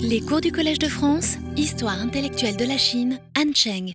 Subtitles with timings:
[0.00, 3.92] Les cours du Collège de France, Histoire intellectuelle de la Chine, Han Cheng.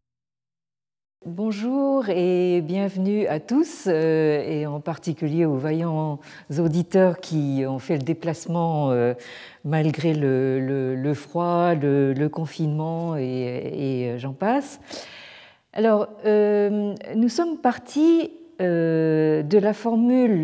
[1.25, 6.19] Bonjour et bienvenue à tous, euh, et en particulier aux vaillants
[6.57, 9.13] auditeurs qui ont fait le déplacement euh,
[9.65, 14.79] malgré le, froid, le, confinement et, j'en passe.
[15.73, 20.43] Alors, euh, nous sommes partis de la formule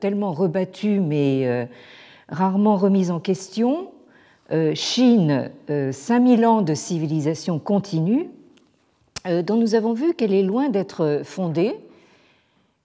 [0.00, 1.68] tellement rebattue mais
[2.28, 3.92] rarement remise en question
[4.74, 8.30] Chine, 5000 euh, ans de civilisation continue,
[9.26, 11.74] euh, dont nous avons vu qu'elle est loin d'être fondée,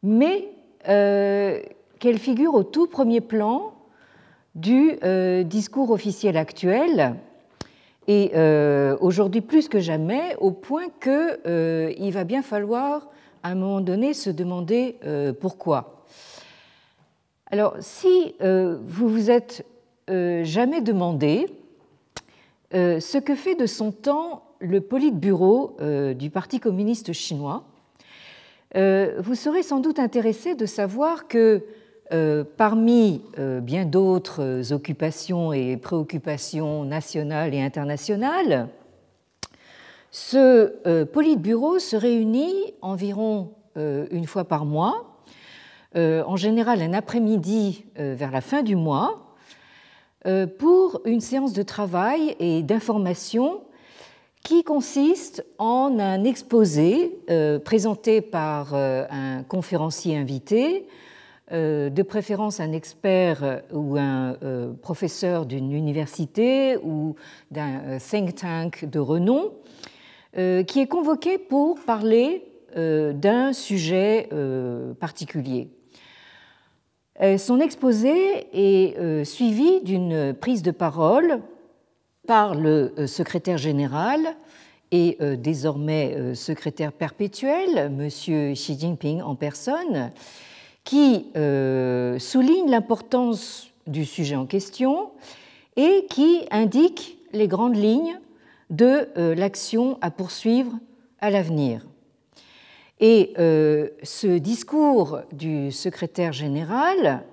[0.01, 0.49] mais
[0.85, 3.73] qu'elle figure au tout premier plan
[4.53, 4.97] du
[5.45, 7.15] discours officiel actuel,
[8.09, 8.33] et
[8.99, 13.07] aujourd'hui plus que jamais, au point qu'il va bien falloir
[13.43, 14.97] à un moment donné se demander
[15.39, 16.03] pourquoi.
[17.49, 19.65] Alors, si vous vous êtes
[20.09, 21.47] euh, jamais demandé
[22.73, 27.63] euh, ce que fait de son temps le Politburo euh, du Parti communiste chinois.
[28.75, 31.63] Vous serez sans doute intéressé de savoir que
[32.57, 33.21] parmi
[33.61, 38.67] bien d'autres occupations et préoccupations nationales et internationales,
[40.09, 45.21] ce Politburo se réunit environ une fois par mois,
[45.95, 49.22] en général un après-midi vers la fin du mois,
[50.57, 53.61] pour une séance de travail et d'information
[54.43, 60.87] qui consiste en un exposé euh, présenté par euh, un conférencier invité,
[61.51, 64.35] de préférence un expert ou un
[64.81, 67.15] professeur d'une université ou
[67.51, 69.51] d'un think tank de renom,
[70.33, 72.43] qui est convoqué pour parler
[72.75, 74.29] d'un sujet
[74.99, 75.69] particulier.
[77.21, 81.41] Euh, son exposé est euh, suivi d'une prise de parole
[82.27, 84.35] par le euh, secrétaire général
[84.91, 88.09] et désormais secrétaire perpétuel, M.
[88.09, 90.11] Xi Jinping en personne,
[90.83, 91.31] qui
[92.19, 95.09] souligne l'importance du sujet en question
[95.77, 98.19] et qui indique les grandes lignes
[98.69, 100.73] de l'action à poursuivre
[101.19, 101.83] à l'avenir.
[102.99, 107.23] Et euh, ce discours du secrétaire général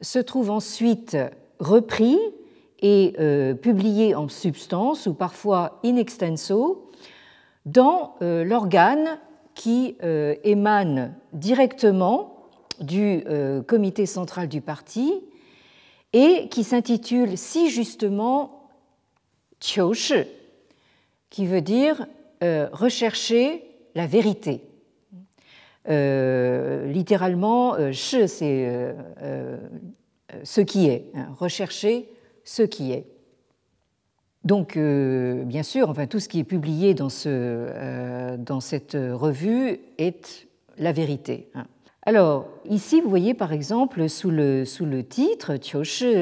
[0.00, 1.16] se trouve ensuite
[1.58, 2.18] repris
[2.80, 6.90] et euh, publié en substance ou parfois in extenso
[7.64, 9.18] dans euh, l'organe
[9.54, 9.96] qui
[10.44, 13.24] émane directement du
[13.66, 15.14] comité central du parti
[16.12, 18.68] et qui s'intitule si justement
[19.60, 20.26] Qiushi,
[21.30, 22.06] qui veut dire
[22.42, 24.65] rechercher la vérité.
[25.88, 28.66] Euh, littéralement, euh, che, c'est
[29.22, 29.56] euh,
[30.42, 32.08] ce qui est, hein, rechercher
[32.44, 33.06] ce qui est.
[34.44, 40.46] Donc, bien sûr, enfin, tout ce qui est publié dans, ce, dans cette revue est
[40.78, 41.48] la vérité.
[41.56, 41.64] Hein.
[42.02, 45.54] Alors, ici, vous voyez par exemple sous le, sous le titre,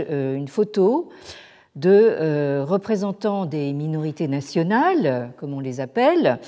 [0.08, 1.10] une photo
[1.76, 6.38] de représentants des minorités nationales, comme on les appelle,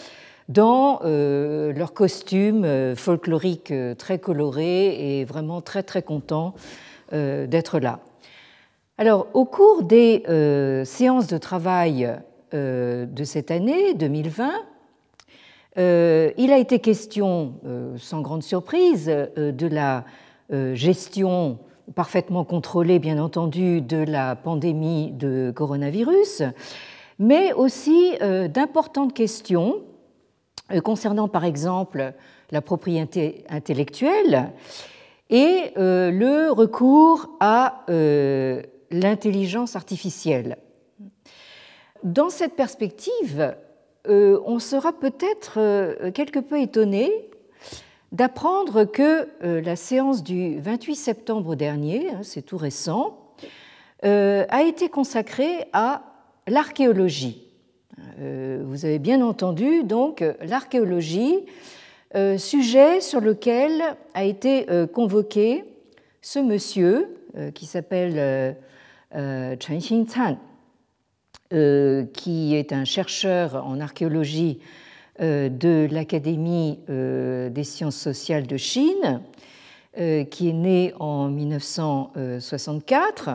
[0.49, 6.55] dans euh, leurs costumes euh, folkloriques euh, très colorés et vraiment très très contents
[7.13, 8.01] d'être là.
[8.99, 10.25] Alors, au cours des
[10.85, 12.13] séances de travail
[12.53, 14.51] de cette année 2020,
[15.77, 17.55] il a été question,
[17.97, 20.05] sans grande surprise, de la
[20.75, 21.61] gestion
[21.95, 26.43] parfaitement contrôlée, bien entendu, de la pandémie de coronavirus,
[27.21, 28.15] mais aussi
[28.53, 29.96] d'importantes questions euh,
[30.83, 32.13] concernant par exemple
[32.51, 34.53] la propriété intellectuelle
[35.31, 40.59] et euh, le recours à euh, l'intelligence artificielle.
[42.03, 43.57] Dans cette perspective,
[44.09, 47.11] on sera peut-être quelque peu étonné
[48.13, 53.19] d'apprendre que la séance du 28 septembre dernier, hein, c'est tout récent,
[54.05, 56.03] a été consacrée à
[56.47, 57.46] l'archéologie.
[58.21, 61.37] Euh, vous avez bien entendu donc l'archéologie,
[62.15, 63.83] euh, sujet sur lequel
[64.15, 65.65] a été euh, convoqué
[66.21, 67.09] ce monsieur
[67.55, 68.57] qui s'appelle
[69.13, 70.39] Chen Xingcan,
[71.51, 74.59] qui est un chercheur en archéologie
[75.21, 79.21] de l'Académie des sciences sociales de Chine,
[80.31, 83.33] qui est né en 1964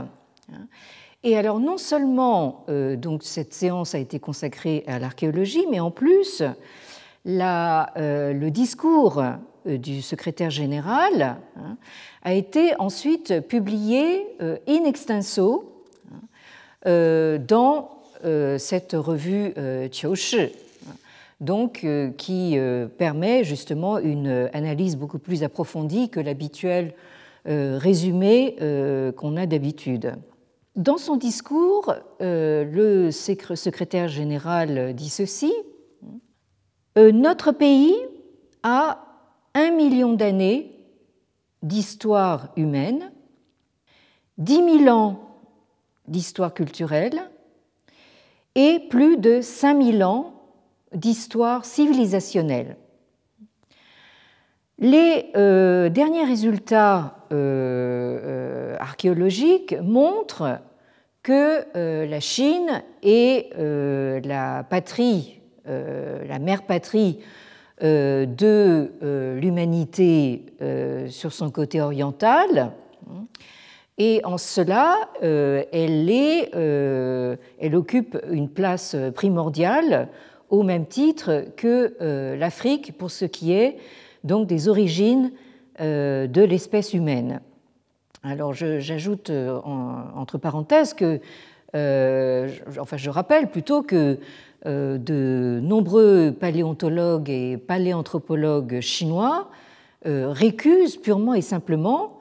[1.23, 5.91] et alors non seulement euh, donc cette séance a été consacrée à l'archéologie, mais en
[5.91, 11.77] plus euh, le discours euh, du secrétaire général hein,
[12.23, 14.25] a été ensuite publié
[14.67, 15.67] in extenso
[16.83, 17.89] dans
[18.57, 19.53] cette revue
[19.91, 20.49] Qiushi,
[21.39, 21.85] donc
[22.17, 22.57] qui
[22.97, 26.93] permet justement une analyse beaucoup plus approfondie que l'habituel
[27.45, 28.55] résumé
[29.15, 30.15] qu'on a d'habitude.
[30.75, 35.53] Dans son discours, le secrétaire général dit ceci
[36.95, 37.95] Notre pays
[38.63, 39.05] a
[39.53, 40.71] un million d'années
[41.61, 43.11] d'histoire humaine,
[44.37, 45.19] dix mille ans
[46.07, 47.21] d'histoire culturelle
[48.55, 50.33] et plus de cinq mille ans
[50.93, 52.77] d'histoire civilisationnelle.
[54.79, 60.59] Les euh, derniers résultats euh, euh, archéologiques montrent
[61.23, 61.65] que
[62.07, 63.53] la Chine est
[64.25, 67.19] la patrie, la mère patrie
[67.83, 72.73] euh, de euh, l'humanité euh, sur son côté oriental.
[73.97, 80.09] Et en cela, elle, est, elle occupe une place primordiale
[80.49, 83.77] au même titre que l'Afrique pour ce qui est
[84.23, 85.31] donc des origines
[85.81, 87.41] de l'espèce humaine.
[88.23, 91.19] Alors j'ajoute entre parenthèses que,
[91.73, 94.19] enfin je rappelle plutôt que
[94.67, 99.49] euh, de nombreux paléontologues et paléanthropologues chinois
[100.05, 102.19] euh, récusent purement et simplement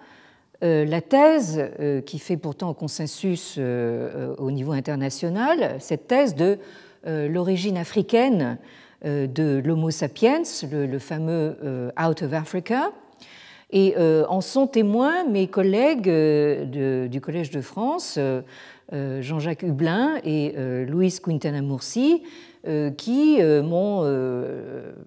[0.64, 1.62] euh, la thèse
[2.06, 6.58] qui fait pourtant consensus au niveau international, cette thèse de
[7.04, 8.56] l'origine africaine
[9.04, 12.90] de l'Homo sapiens, le, fameux Out of Africa.
[13.72, 18.18] Et en sont témoins mes collègues du Collège de France,
[18.92, 22.24] euh, Jean-Jacques Hublin et euh, Louise Quintana Murci,
[22.66, 24.04] euh, qui m'ont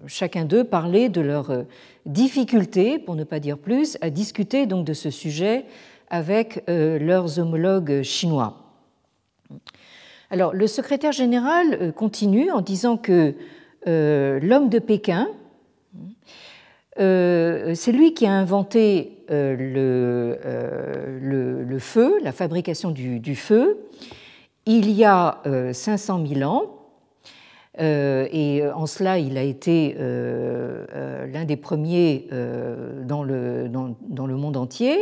[0.06, 1.64] chacun d'eux parlé de leur
[2.06, 5.64] difficulté, pour ne pas dire plus, à discuter donc de ce sujet
[6.08, 8.58] avec leurs homologues chinois.
[10.30, 13.34] Alors, le secrétaire général continue en disant que
[13.86, 15.28] l'homme de Pékin,
[16.96, 19.56] c'est lui qui a inventé euh,
[20.44, 23.78] euh, le, feu, la fabrication du, feu,
[24.66, 25.42] il y a
[25.72, 26.70] 500 euh, 000 ans.
[27.78, 32.28] et en cela, il a été l'un des premiers
[33.04, 34.98] dans le, dans, le, monde entier.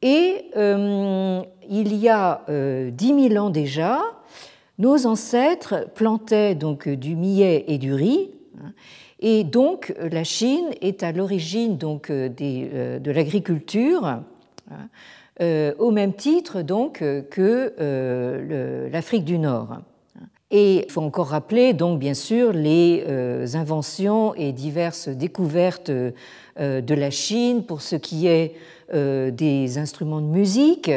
[0.00, 4.00] Et il y a 10 000 ans déjà,
[4.78, 8.30] nos ancêtres plantaient donc du millet et du riz.
[8.62, 8.72] Hein,
[9.20, 14.22] et donc la Chine est à l'origine donc euh, euh, de l'agriculture hein,
[15.40, 19.78] euh, au même titre donc que l'Afrique du Nord.
[20.50, 23.04] Et il faut encore rappeler donc bien sûr les
[23.54, 28.54] inventions et diverses découvertes de la Chine pour ce qui est
[28.92, 30.90] des instruments de musique,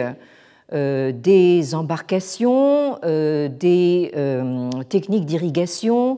[0.72, 4.12] des embarcations, des
[4.88, 6.18] techniques d'irrigation,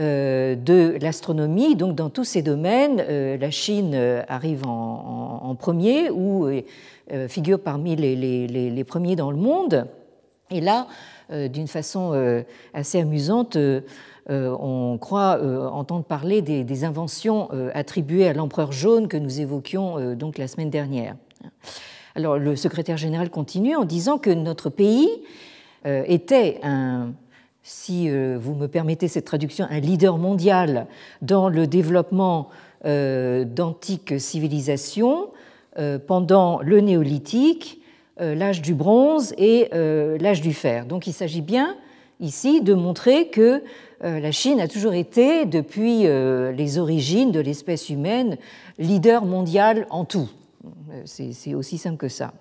[0.00, 1.76] de l'astronomie.
[1.76, 6.48] Donc dans tous ces domaines, euh, la Chine euh, arrive en, premier ou
[7.28, 9.86] figure parmi les, premiers dans le monde.
[10.50, 10.86] Et là,
[11.28, 12.42] d'une façon
[12.72, 13.58] assez amusante,
[14.28, 15.40] on croit
[15.72, 21.16] entendre parler des, inventions attribuées à l'empereur jaune que nous évoquions donc la semaine dernière.
[22.14, 25.10] Alors le secrétaire général continue en disant que notre pays
[25.84, 27.12] était un
[27.62, 30.86] si euh, vous me permettez cette traduction, un leader mondial
[31.22, 32.48] dans le développement
[32.84, 35.30] euh, d'antiques civilisations
[35.78, 37.78] euh, pendant le néolithique,
[38.18, 40.84] l'âge du bronze et l'âge du fer.
[40.84, 41.74] Donc il s'agit bien
[42.18, 43.62] ici de montrer que
[44.02, 48.36] la Chine a toujours été, depuis les origines de l'espèce humaine,
[48.78, 50.28] leader mondial en tout.
[51.06, 52.34] C'est aussi simple que ça.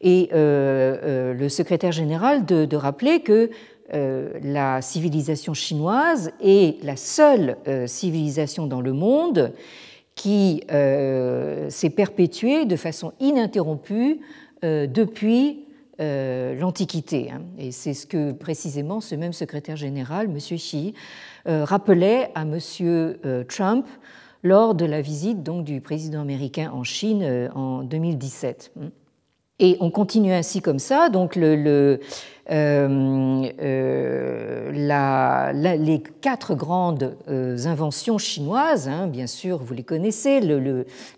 [0.00, 3.50] Et le secrétaire général de rappeler que
[3.92, 9.52] la civilisation chinoise est la seule euh, civilisation dans le monde
[10.14, 14.20] qui euh, s'est perpétuée de façon ininterrompue
[14.62, 15.64] depuis
[15.98, 17.30] l'Antiquité.
[17.30, 17.42] Hein.
[17.58, 20.36] Et c'est ce que précisément ce même secrétaire général, M.
[20.36, 20.92] Xi,
[21.46, 22.58] rappelait à M.
[23.48, 23.86] Trump
[24.42, 28.72] lors de la visite du président américain en Chine en 2017.
[29.62, 31.10] Et on continue ainsi comme ça.
[31.10, 31.98] Donc euh,
[32.50, 40.40] euh, les quatre grandes euh, inventions chinoises, hein, bien sûr, vous les connaissez,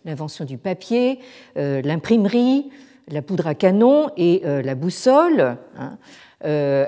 [0.05, 1.21] l'invention du papier,
[1.57, 2.71] l'imprimerie,
[3.09, 5.97] la poudre à canon et la boussole, hein,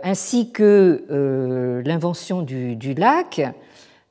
[0.03, 3.41] ainsi que l'invention du, du, lac,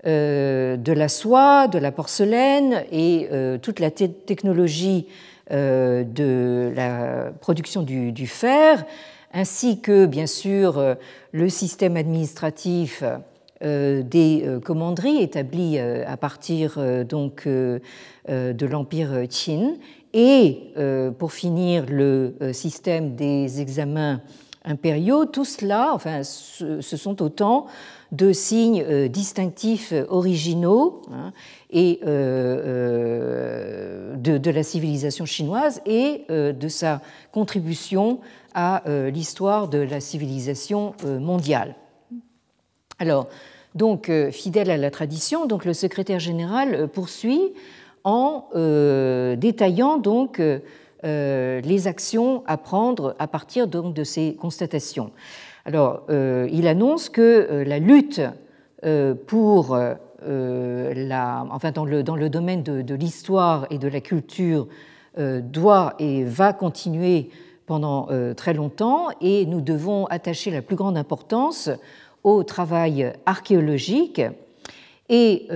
[0.05, 3.27] de la soie, de la porcelaine et
[3.61, 5.07] toute la technologie
[5.49, 8.85] de la production du, fer,
[9.33, 10.95] ainsi que bien sûr
[11.31, 13.03] le système administratif
[13.61, 19.73] des commanderies établies à partir donc de l'empire Qin.
[20.13, 20.73] Et
[21.19, 24.21] pour finir le système des examens
[24.65, 27.67] impériaux, tout cela, enfin, ce sont autant
[28.13, 31.33] de signes euh, distinctifs euh, originaux hein,
[31.73, 33.35] et euh,
[34.15, 37.01] de, la civilisation chinoise et de sa
[37.31, 38.19] contribution
[38.53, 41.75] à l'histoire de la civilisation mondiale.
[42.99, 43.27] Alors,
[43.75, 47.53] donc, fidèle à la tradition, donc le secrétaire général poursuit
[48.03, 48.47] en
[49.35, 50.39] détaillant donc
[51.03, 55.11] les actions à prendre à partir donc de ces constatations.
[55.65, 58.21] Alors, euh, il annonce que euh, la lutte
[58.83, 59.77] euh, pour
[60.25, 64.67] la, enfin dans le, dans le domaine de, l'histoire et de la culture
[65.17, 67.29] doit et va continuer
[67.65, 69.09] pendant très longtemps.
[69.21, 71.69] Et nous devons attacher la plus grande importance
[72.23, 74.21] au travail archéologique
[75.09, 75.47] et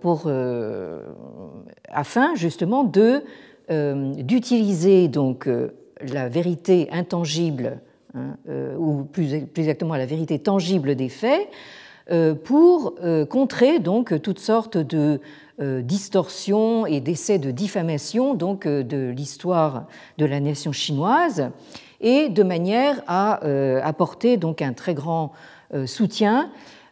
[0.00, 0.30] pour,
[1.88, 3.22] afin justement de
[3.68, 5.48] d'utiliser donc
[6.00, 7.80] la vérité intangible
[8.16, 11.48] Hein, euh, ou plus, exactement à la vérité tangible des faits, euh,
[12.44, 15.20] pour euh, contrer donc toutes sortes de
[15.58, 19.86] distorsions et d'essais de diffamation donc de l'histoire
[20.18, 21.50] de la nation chinoise
[22.00, 23.38] et de manière à
[23.86, 25.30] apporter donc un très grand
[25.86, 26.50] soutien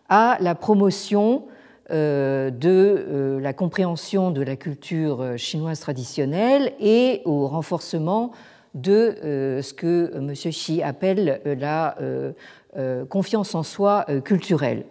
[0.08, 1.46] à la promotion
[1.90, 8.30] de la compréhension de la culture chinoise traditionnelle et au renforcement
[8.74, 10.32] de euh, ce que M.
[10.32, 14.84] Xi appelle euh, la euh, confiance en soi culturelle.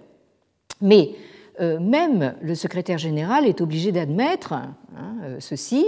[0.81, 1.11] Mais
[1.59, 4.73] même le secrétaire général est obligé d'admettre hein,
[5.39, 5.85] ceci.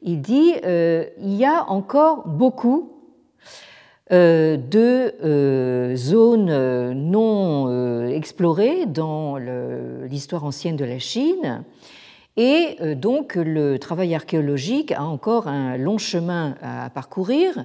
[0.00, 2.92] Il dit il y a encore beaucoup
[4.10, 11.62] de zones non explorées dans l'histoire ancienne de la Chine
[12.36, 17.64] et euh, donc le travail archéologique a encore un long chemin à parcourir.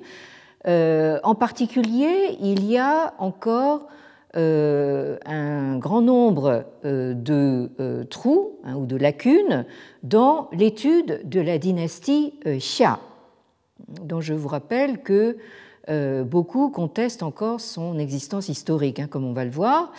[0.68, 3.97] Euh, en particulier, il y a encore euh,
[4.38, 7.70] un grand nombre de
[8.10, 9.66] trous hein, ou de lacunes
[10.04, 13.00] dans l'étude de la dynastie Xia,
[13.88, 15.38] dont je vous rappelle que
[16.24, 19.92] beaucoup contestent encore son existence historique, hein, comme on va le voir.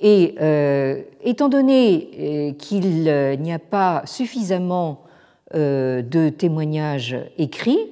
[0.00, 5.04] Et euh, étant donné euh, qu'il euh, n'y a pas suffisamment
[5.52, 7.90] de témoignages écrits,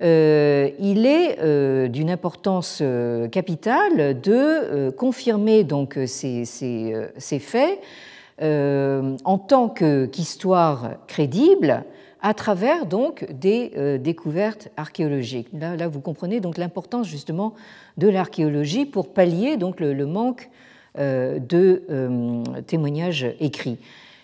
[0.00, 2.82] il est d'une importance
[3.32, 6.44] capitale de confirmer donc ces,
[7.40, 7.78] faits
[8.40, 11.84] en tant qu'histoire crédible
[12.20, 15.48] à travers des découvertes archéologiques.
[15.52, 17.54] Là, vous comprenez donc l'importance justement
[17.96, 20.50] de l'archéologie pour pallier le manque
[20.98, 23.76] euh, de euh, témoignages écrits.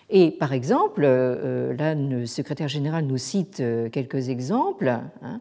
[0.09, 4.89] Et par exemple, euh, là, le secrétaire général nous cite quelques exemples.
[5.21, 5.39] Hein.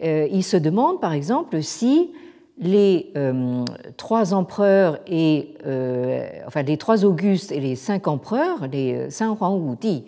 [0.00, 2.10] il se demande, par exemple, si
[2.58, 3.12] les
[3.98, 5.56] trois empereurs et
[6.46, 10.04] enfin les trois Augustes et les cinq empereurs, les cinq Huang Wudi,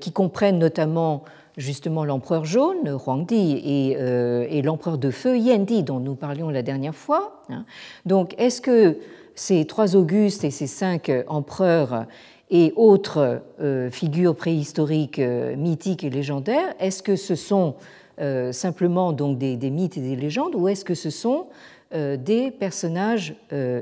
[0.00, 1.24] qui comprennent notamment
[1.58, 6.94] justement l'empereur jaune, Huangdi, et, et l'empereur de feu, Yendi, dont nous parlions la dernière
[6.94, 7.42] fois.
[7.50, 7.66] Hein.
[8.06, 8.98] Donc, est-ce que
[9.34, 12.06] ces trois Augustes et ces cinq empereurs
[12.50, 17.74] et autres euh, figures préhistoriques, euh, mythiques et légendaires, est-ce que ce sont
[18.20, 21.46] euh, simplement donc des, mythes et des légendes ou est-ce que ce sont
[21.92, 23.36] des personnages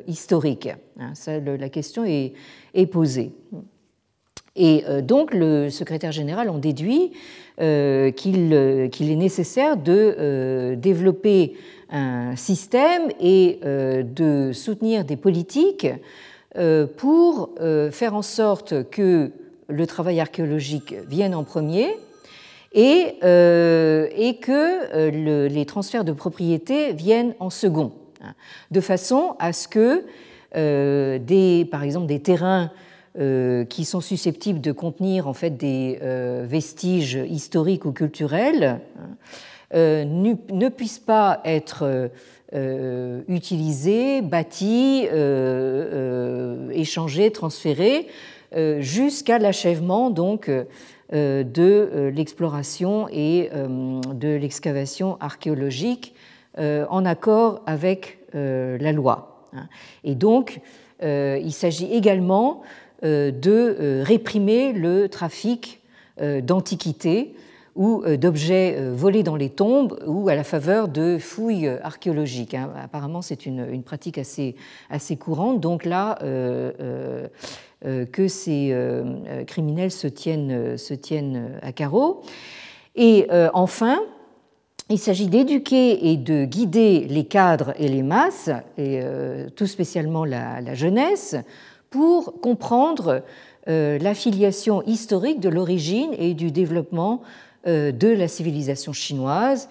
[0.07, 0.69] historiques
[1.01, 1.15] hein,
[1.59, 2.35] La question est,
[2.91, 3.33] posée.
[4.55, 7.13] Et donc le secrétaire général en déduit
[7.57, 11.55] qu'il est nécessaire de développer
[11.89, 15.87] un système et de soutenir des politiques
[16.97, 19.31] pour euh, faire en sorte que
[19.69, 21.97] le travail archéologique vienne en premier
[22.75, 27.93] et, et que les transferts de propriété viennent en second,
[28.23, 28.35] hein,
[28.71, 30.05] de façon à ce que
[31.19, 32.71] des, par exemple des terrains
[33.69, 35.99] qui sont susceptibles de contenir en fait des
[36.45, 39.09] vestiges historiques ou culturels hein,
[39.75, 42.11] euh, ne puissent pas être
[42.55, 48.09] euh, utilisés, bâtis, euh, échangés, transférés,
[48.81, 50.51] jusqu'à l'achèvement donc
[51.11, 56.15] de l'exploration et de l'excavation archéologique
[56.59, 59.49] en accord avec la loi.
[59.55, 59.69] Hein.
[60.05, 60.61] Et donc,
[61.01, 62.61] il s'agit également
[63.03, 65.81] de réprimer le trafic
[66.21, 67.35] d'antiquités
[67.75, 72.55] ou d'objets volés dans les tombes ou à la faveur de fouilles archéologiques.
[72.55, 72.71] Hein.
[72.83, 74.57] Apparemment, c'est une, pratique assez,
[74.91, 75.61] assez courante.
[75.61, 78.77] Donc là, que ces
[79.47, 82.23] criminels se tiennent, se tiennent à carreau.
[82.95, 84.01] Et enfin,
[84.93, 90.25] il s'agit d'éduquer et de guider les cadres et les masses, et euh, tout spécialement
[90.25, 91.35] la, jeunesse,
[91.89, 93.23] pour comprendre
[93.69, 97.27] euh, l'affiliation historique de l'origine et du développement euh,
[97.67, 99.69] de la civilisation chinoise,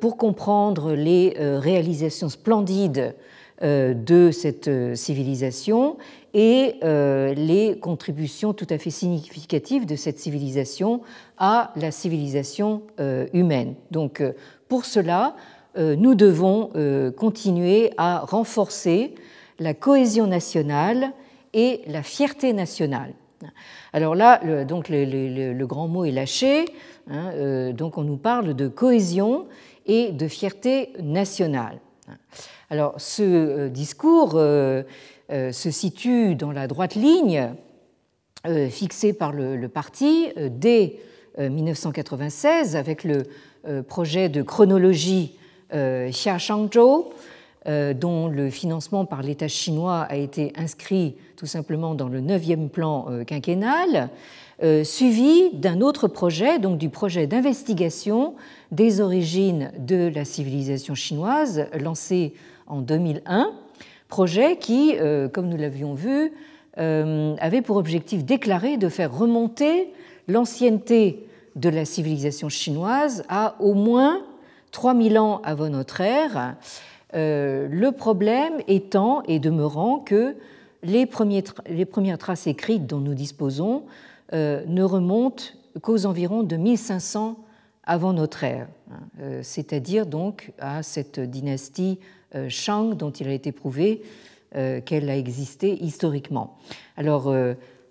[0.00, 3.14] pour comprendre les réalisations splendides
[3.62, 5.96] de cette civilisation
[6.34, 11.00] et les contributions tout à fait significatives de cette civilisation
[11.38, 13.74] à la civilisation euh, humaine.
[13.90, 14.32] Donc euh,
[14.68, 15.36] pour cela,
[15.76, 16.70] euh, nous devons
[17.16, 19.14] continuer à renforcer
[19.58, 21.12] la cohésion nationale
[21.54, 23.12] et la fierté nationale.
[23.92, 26.64] Alors là, le, donc le, grand mot est lâché.
[27.08, 29.46] Hein, donc on nous parle de cohésion
[29.86, 31.78] et de fierté nationale.
[32.70, 37.52] Alors ce discours se situe dans la droite ligne
[38.70, 40.96] fixée par le, parti dès
[41.38, 43.24] 1996 euh, avec le
[43.68, 45.36] euh, projet de chronologie
[45.74, 47.06] euh, Xia Shangzhou,
[47.66, 53.08] dont le financement par l'État chinois a été inscrit tout simplement dans le 9e plan
[53.26, 54.10] quinquennal,
[54.84, 58.34] suivi d'un autre projet, donc du projet d'investigation
[58.70, 62.34] des origines de la civilisation chinoise, lancé
[62.66, 63.50] en 2001,
[64.08, 64.94] projet qui,
[65.32, 66.32] comme nous l'avions vu,
[66.76, 69.92] avait pour objectif déclaré de faire remonter
[70.28, 74.22] l'ancienneté de la civilisation chinoise à au moins
[74.72, 76.56] 3000 ans avant notre ère,
[77.14, 80.36] euh, le problème étant et demeurant que
[80.82, 83.84] les, premières traces écrites dont nous disposons
[84.32, 85.44] euh, ne remontent
[85.82, 87.38] qu'aux environs de 1500
[87.84, 91.98] avant notre ère, hein, euh, c'est-à-dire donc à cette dynastie
[92.48, 94.02] Shang dont il a été prouvé
[94.84, 96.58] qu'elle a existé historiquement.
[96.96, 97.32] Alors,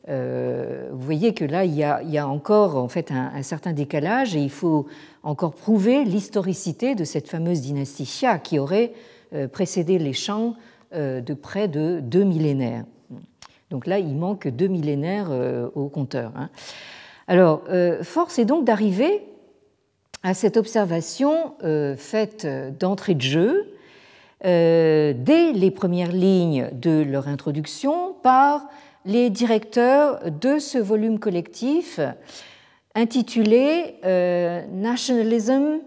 [0.08, 4.42] euh, vous voyez que là, il y a, encore en fait un, certain décalage et
[4.42, 4.86] il faut
[5.24, 8.94] encore prouver l'historicité de cette fameuse dynastie Xia qui aurait
[9.34, 10.54] euh, précédé les Shang
[10.94, 12.86] euh, de près de deux millénaires.
[13.72, 15.32] Donc là, il manque deux millénaires
[15.74, 16.32] au compteur.
[16.36, 16.50] Hein.
[17.28, 17.64] Alors,
[18.04, 19.24] force est donc d'arriver
[20.22, 21.56] à cette observation
[21.98, 22.48] faite
[22.80, 23.74] d'entrée de jeu
[24.44, 28.68] dès les premières lignes de leur introduction par
[29.06, 32.00] les directeurs de ce volume collectif
[32.96, 35.80] intitulé euh, Nationalism,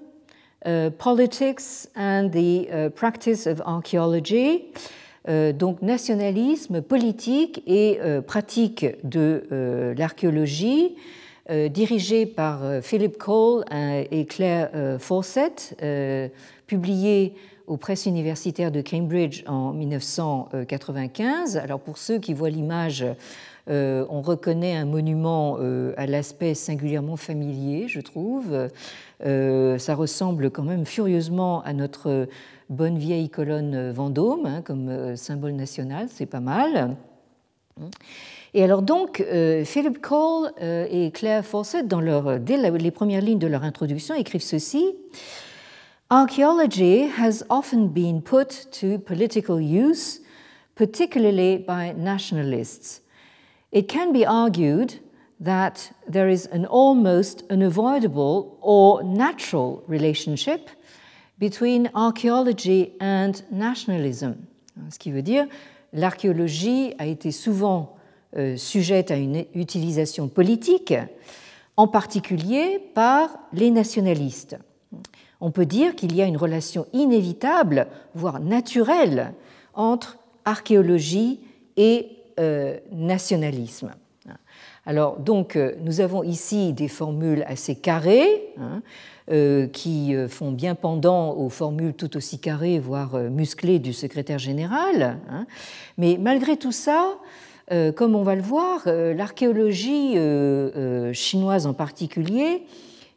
[0.66, 4.66] euh, Politics and the euh, Practice of Archaeology,
[5.58, 10.96] donc nationalisme, politique et pratique de l'archéologie,
[11.68, 13.62] dirigé par Philip Cole
[14.10, 15.76] et Claire Fawcett,
[16.66, 17.34] publié
[17.68, 21.56] aux presses universitaires de Cambridge en 1995.
[21.58, 23.04] Alors pour ceux qui voient l'image,
[23.68, 28.68] euh, on reconnaît un monument euh, à l'aspect singulièrement familier, je trouve.
[29.26, 32.28] Euh, ça ressemble quand même furieusement à notre
[32.70, 36.96] bonne vieille colonne Vendôme hein, comme symbole national, c'est pas mal.
[38.54, 39.24] Et alors donc,
[39.64, 42.00] Philip Cole et Claire Fawcett, dans
[42.38, 44.84] dès les premières lignes de leur introduction, écrivent ceci.
[46.10, 50.20] Archaeology has often been put to political use,
[50.74, 53.02] particularly by nationalists.
[53.72, 55.00] It can be argued
[55.38, 60.70] that there is an almost unavoidable or natural relationship
[61.38, 64.46] between archaeology and nationalism.
[64.88, 65.46] Ce qui veut dire
[65.92, 67.96] l'archéologie a été souvent
[68.34, 70.94] euh, sujette à une utilisation politique,
[71.76, 74.56] en particulier par les nationalistes
[75.40, 79.32] on peut dire qu'il y a une relation inévitable, voire naturelle,
[79.74, 81.40] entre archéologie
[81.76, 82.08] et
[82.40, 83.90] euh, nationalisme.
[84.86, 88.80] Alors, donc, euh, nous avons ici des formules assez carrées, hein,
[89.30, 95.18] euh, qui font bien pendant aux formules tout aussi carrées, voire musclées du secrétaire général.
[95.30, 95.46] Hein.
[95.98, 97.18] Mais malgré tout ça,
[97.96, 100.16] comme on va le voir, l'archéologie
[101.12, 102.64] chinoise en particulier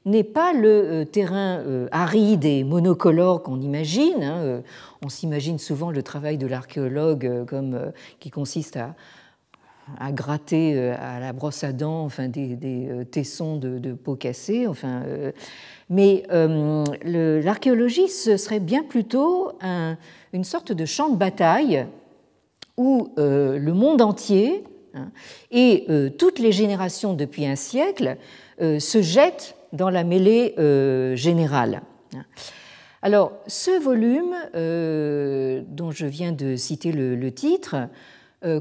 [0.06, 4.24] n'est pas le euh, terrain euh, aride et monocolore qu'on imagine.
[4.24, 4.62] Hein, euh,
[5.04, 11.64] on s'imagine souvent le travail de l'archéologue comme qui consiste à, gratter à la brosse
[11.64, 14.68] à dents enfin, des, tessons de, peau cassée.
[14.68, 15.02] Enfin,
[15.90, 16.24] mais
[17.04, 19.54] l'archéologie, ce serait bien plutôt
[20.34, 21.88] une sorte de champ de bataille
[22.78, 25.10] où le monde entier hein,
[25.50, 25.88] et
[26.20, 28.18] toutes les générations depuis un siècle
[28.60, 30.56] se jettent dans la mêlée
[31.16, 31.82] générale.
[33.02, 34.36] Alors, ce volume,
[35.68, 37.88] dont je viens de citer le, titre,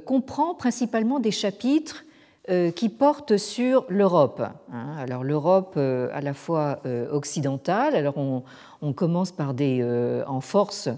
[0.05, 2.05] comprend principalement des chapitres
[2.75, 4.42] qui portent sur l'Europe.
[4.73, 4.96] Hein.
[4.99, 6.81] Alors l'Europe à la fois
[7.12, 8.42] occidentale, alors on,
[8.83, 9.85] on commence par des,
[10.27, 10.88] en force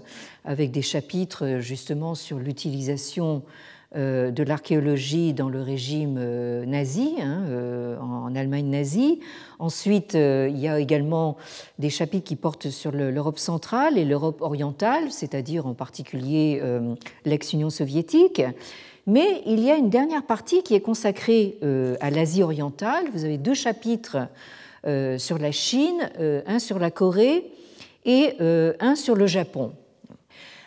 [0.45, 7.43] avec des chapitres justement sur l'utilisation euh, de l'archéologie dans le régime euh, nazi, hein,
[7.47, 9.19] euh, en Allemagne nazie.
[9.59, 11.37] Ensuite, il y a également
[11.79, 16.61] des chapitres qui portent sur l'Europe centrale et l'Europe orientale, c'est-à-dire en particulier
[17.23, 18.41] l'ex-Union soviétique.
[19.07, 21.59] Mais il y a une dernière partie qui est consacrée
[22.01, 23.05] à l'Asie orientale.
[23.13, 24.27] Vous avez deux chapitres
[25.17, 27.49] sur la Chine, un sur la Corée
[28.03, 29.71] et un sur le Japon.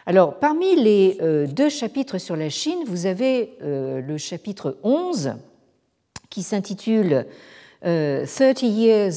[0.08, 5.34] Alors, parmi les euh, deux chapitres sur la Chine, vous avez euh, le chapitre 11
[6.30, 7.26] qui s'intitule
[7.80, 8.24] 30 euh,
[8.62, 9.14] Years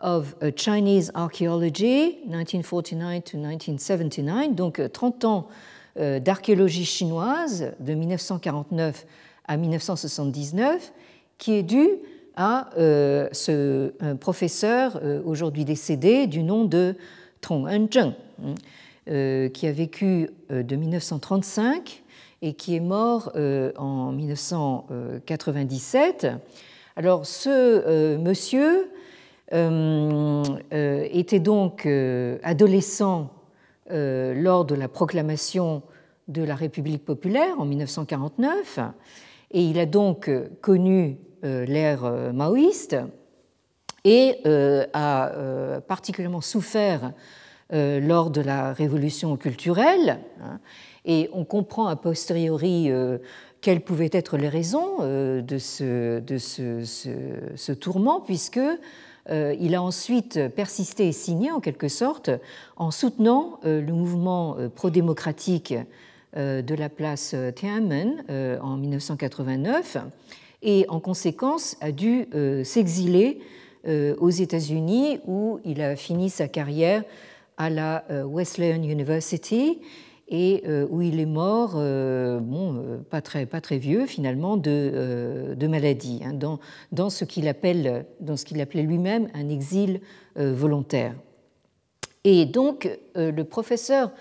[0.00, 5.48] of Chinese Archaeology, 1949 to 1979, donc 30 ans
[5.96, 9.06] d'archéologie chinoise de 1949
[9.44, 10.92] à 1979,
[11.36, 11.88] qui est dû
[12.36, 16.94] à ce professeur aujourd'hui décédé du nom de
[17.40, 18.14] Tong Zheng.
[19.10, 22.04] Euh, qui a vécu euh, de 1935
[22.42, 26.26] et qui est mort euh, en 1997.
[26.94, 28.90] Alors ce monsieur
[29.50, 31.88] était donc
[32.42, 33.30] adolescent
[33.90, 35.82] lors de la proclamation
[36.26, 38.78] de la République populaire en 1949
[39.52, 42.02] et il a donc connu l'ère
[42.34, 42.98] maoïste
[44.04, 44.34] et
[44.92, 47.14] a particulièrement souffert
[47.74, 50.20] euh, lors de la révolution culturelle.
[50.42, 50.58] Hein,
[51.04, 53.18] et on comprend a posteriori euh,
[53.60, 56.82] quelles pouvaient être les raisons euh, de ce, de ce,
[57.56, 58.60] ce, tourment, puisque
[59.30, 62.30] il a ensuite persisté et signé en quelque sorte
[62.78, 65.74] en soutenant le mouvement pro-démocratique
[66.34, 68.24] de la place Tiananmen
[68.62, 69.98] en 1989
[70.62, 72.26] et en conséquence a dû
[72.64, 73.42] s'exiler
[73.86, 77.04] aux États-Unis où il a fini sa carrière
[77.58, 79.80] à la euh, Wesleyan University
[80.28, 85.54] et euh, où il est mort, euh, bon, pas, très, pas très vieux finalement, de,
[85.56, 86.60] de maladie, hein, dans,
[86.92, 90.00] dans, ce qu'il appelle, dans ce qu'il appelait lui-même un exil
[90.36, 91.14] volontaire.
[92.24, 94.12] Et donc, le professeur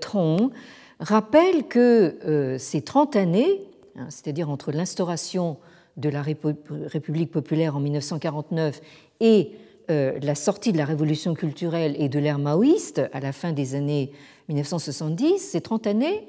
[0.00, 0.50] Tron
[0.98, 3.60] rappelle que ces 30 années,
[3.96, 5.58] hein, c'est-à-dire entre l'instauration
[5.96, 8.80] de la République populaire en 1949
[9.20, 9.52] et
[9.88, 14.12] la sortie de la révolution culturelle et de l'ère maoïste à la fin des années
[14.48, 16.26] 1970, ces 30 années,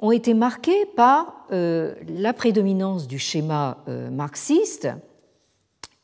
[0.00, 4.88] ont été marquées par euh, la prédominance du schéma euh, marxiste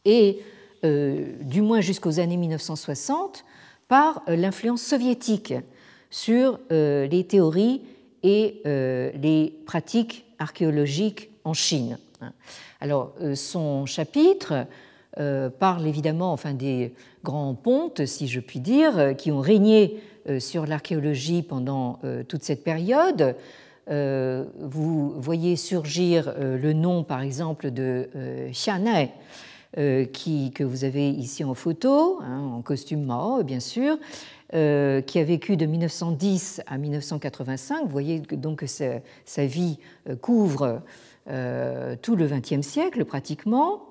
[0.04, 0.40] et,
[0.83, 3.46] du moins jusqu'aux années 1960,
[3.88, 5.54] par l'influence soviétique
[6.11, 7.80] sur les théories
[8.22, 11.96] et les pratiques archéologiques en Chine.
[12.85, 14.64] Alors, son chapitre euh,
[15.59, 20.38] parle évidemment enfin, des grands pontes, si je puis dire, euh, qui ont régné euh,
[20.38, 21.98] sur l'archéologie pendant
[22.29, 23.37] toute cette période.
[23.87, 28.09] Vous voyez surgir le nom, par exemple, de
[28.50, 29.11] Xianai,
[30.14, 33.98] qui, que vous avez ici en photo, hein, en costume Mao, bien sûr,
[34.50, 34.57] qui
[35.18, 37.83] a vécu de 1910 à 1985.
[37.83, 39.79] Vous voyez donc que sa vie
[40.22, 40.81] couvre
[41.27, 43.83] tout le XXe siècle pratiquement.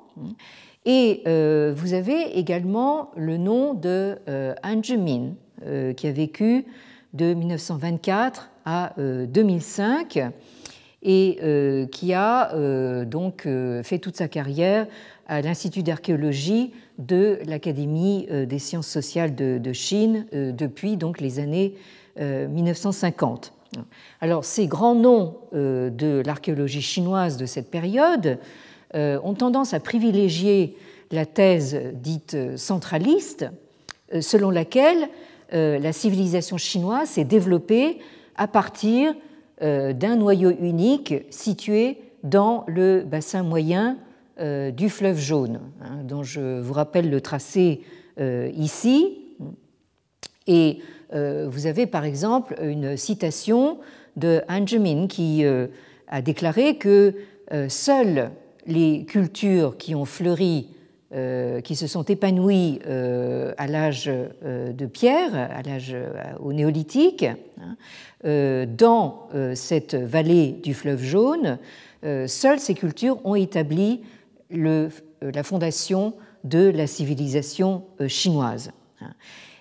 [0.86, 5.34] Et euh, vous avez également le nom de euh, Min,
[5.65, 6.65] euh, qui a vécu
[7.13, 10.32] de 1924 à 2005
[11.04, 13.46] et qui a donc
[13.84, 14.88] fait toute sa carrière
[15.28, 21.76] à l'Institut d'archéologie de l'Académie des sciences sociales de, Chine depuis donc les années
[22.17, 23.54] 1950.
[24.22, 28.38] Alors ces grands noms de l'archéologie chinoise de cette période euh,
[28.95, 30.75] ont tendance à privilégier
[31.13, 33.45] la thèse dite centraliste,
[34.13, 35.08] euh, selon laquelle
[35.53, 37.99] euh, la civilisation chinoise s'est développée
[38.36, 39.13] à partir
[39.62, 43.97] d'un noyau unique situé dans le bassin moyen
[44.38, 47.82] du fleuve jaune, hein, dont je vous rappelle le tracé
[48.19, 49.19] ici.
[50.47, 50.79] Et
[51.13, 53.77] vous avez par exemple une citation
[54.17, 54.65] de Han
[55.08, 57.13] qui a déclaré que
[57.69, 58.32] seuls
[58.65, 60.69] les cultures qui ont fleuri,
[61.13, 65.95] euh, qui se sont épanouies euh, à l'âge euh, de pierre, à l'âge
[66.39, 71.60] au néolithique, hein, dans cette vallée du fleuve jaune,
[72.02, 74.02] seules ces cultures ont établi
[74.49, 76.13] la fondation
[76.45, 78.71] de la civilisation chinoise.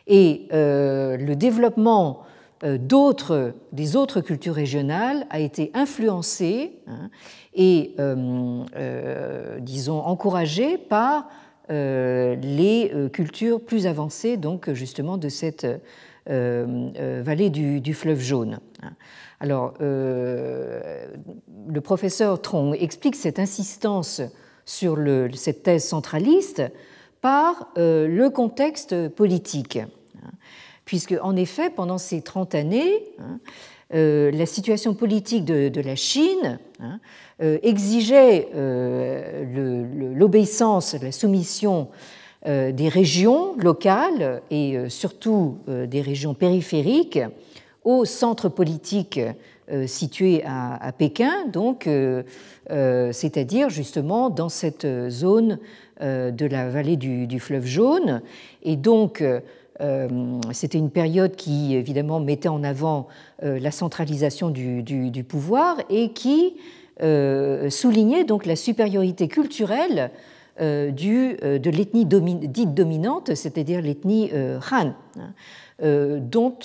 [0.06, 2.22] Et le développement
[2.62, 7.10] des autres cultures régionales a été influencé hein,
[7.54, 7.94] et,
[9.60, 11.28] disons, encouragé par
[11.68, 15.66] les cultures plus avancées, donc justement de cette
[16.26, 18.60] vallée du, fleuve jaune.
[19.40, 24.22] Alors, le professeur Trong explique cette insistance
[24.64, 24.96] sur
[25.34, 26.62] cette thèse centraliste
[27.20, 29.78] par le contexte politique
[30.84, 33.36] puisque en effet, pendant ces 30 années, hein, euh,
[33.92, 36.98] la situation politique de, la Chine hein,
[37.42, 41.88] euh, exigeait euh, l'obéissance, la soumission
[42.44, 47.20] des régions locales et surtout des régions périphériques
[47.84, 49.20] au centre politique
[49.86, 51.88] situé à, Pékin, donc
[52.68, 55.60] c'est-à-dire justement dans cette zone
[56.00, 58.22] de la vallée du, fleuve jaune,
[58.66, 59.40] euh,
[60.52, 63.08] c'était une période qui, évidemment, mettait en avant
[63.42, 66.56] euh, la centralisation du, pouvoir et qui
[67.02, 70.10] euh, soulignait donc la supériorité culturelle
[70.60, 74.30] de l'ethnie dite dominante, c'est-à-dire l'ethnie
[74.70, 76.58] Han, hein, dont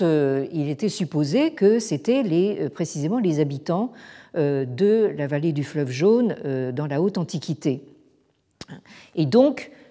[0.52, 3.94] il était supposé que c'était les, précisément les habitants
[4.36, 6.36] de la vallée du fleuve jaune
[6.76, 7.82] dans la haute antiquité.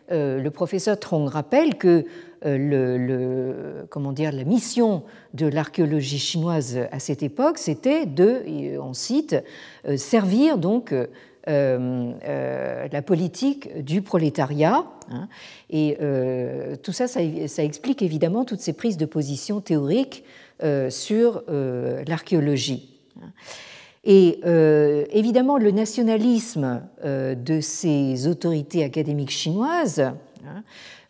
[0.09, 2.05] Le professeur Trong rappelle que
[2.45, 3.85] euh,
[4.19, 5.03] la mission
[5.35, 9.37] de l'archéologie chinoise à cette époque, c'était de, on cite,
[9.89, 10.95] euh, servir donc
[11.49, 14.85] euh, la politique du prolétariat.
[15.09, 15.29] Hein.
[15.71, 15.97] et
[16.83, 17.21] tout ça, ça,
[17.63, 20.25] explique évidemment toutes ces prises de position théoriques
[20.89, 22.99] sur l'archéologie.
[24.09, 24.41] Et
[25.11, 30.63] évidemment, le nationalisme de ces autorités académiques chinoises hein,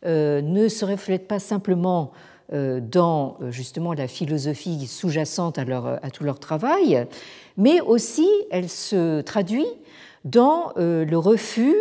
[0.06, 2.12] euh, ne se reflète pas simplement
[2.52, 5.62] euh, dans euh, justement la philosophie sous-jacente à,
[6.02, 7.06] à, tout leur travail,
[7.56, 9.66] mais aussi elle se traduit
[10.24, 11.76] dans le refus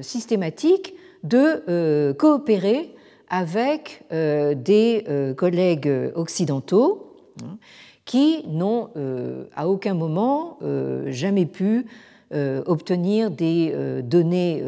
[0.00, 2.94] systématique de coopérer
[3.28, 7.58] avec des collègues occidentaux hein,
[8.04, 8.90] qui n'ont
[9.56, 10.58] à aucun moment
[11.06, 11.86] jamais pu
[12.30, 14.62] obtenir des données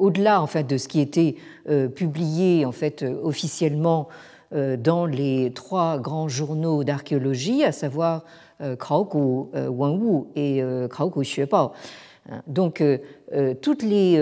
[0.00, 1.36] au-delà en fait, de ce qui était
[1.68, 4.08] euh, publié en fait, officiellement
[4.52, 8.24] euh, dans les trois grands journaux d'archéologie, à savoir
[8.60, 11.72] euh, Kraoku Wenwu et Kraoku Xuebao.
[12.46, 12.82] Donc,
[13.60, 14.18] toutes les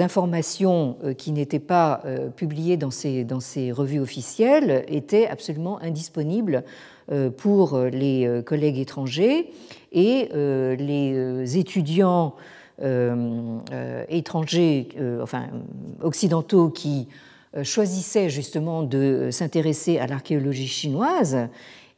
[0.00, 2.02] informations qui n'étaient pas
[2.36, 6.64] publiées dans ces, dans ces revues officielles étaient absolument indisponibles
[7.36, 9.50] pour les collègues étrangers
[9.92, 12.34] et les étudiants
[12.82, 15.46] euh, euh, étrangers, euh, enfin
[16.02, 17.08] occidentaux, qui
[17.62, 21.48] choisissaient justement de s'intéresser à l'archéologie chinoise,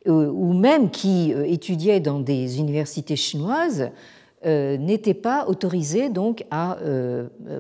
[0.06, 3.90] ou même qui étudiaient dans des universités chinoises,
[4.44, 6.78] n'étaient pas autorisés donc à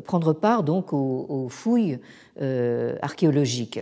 [0.04, 1.98] prendre part donc aux, fouilles
[3.02, 3.80] archéologiques.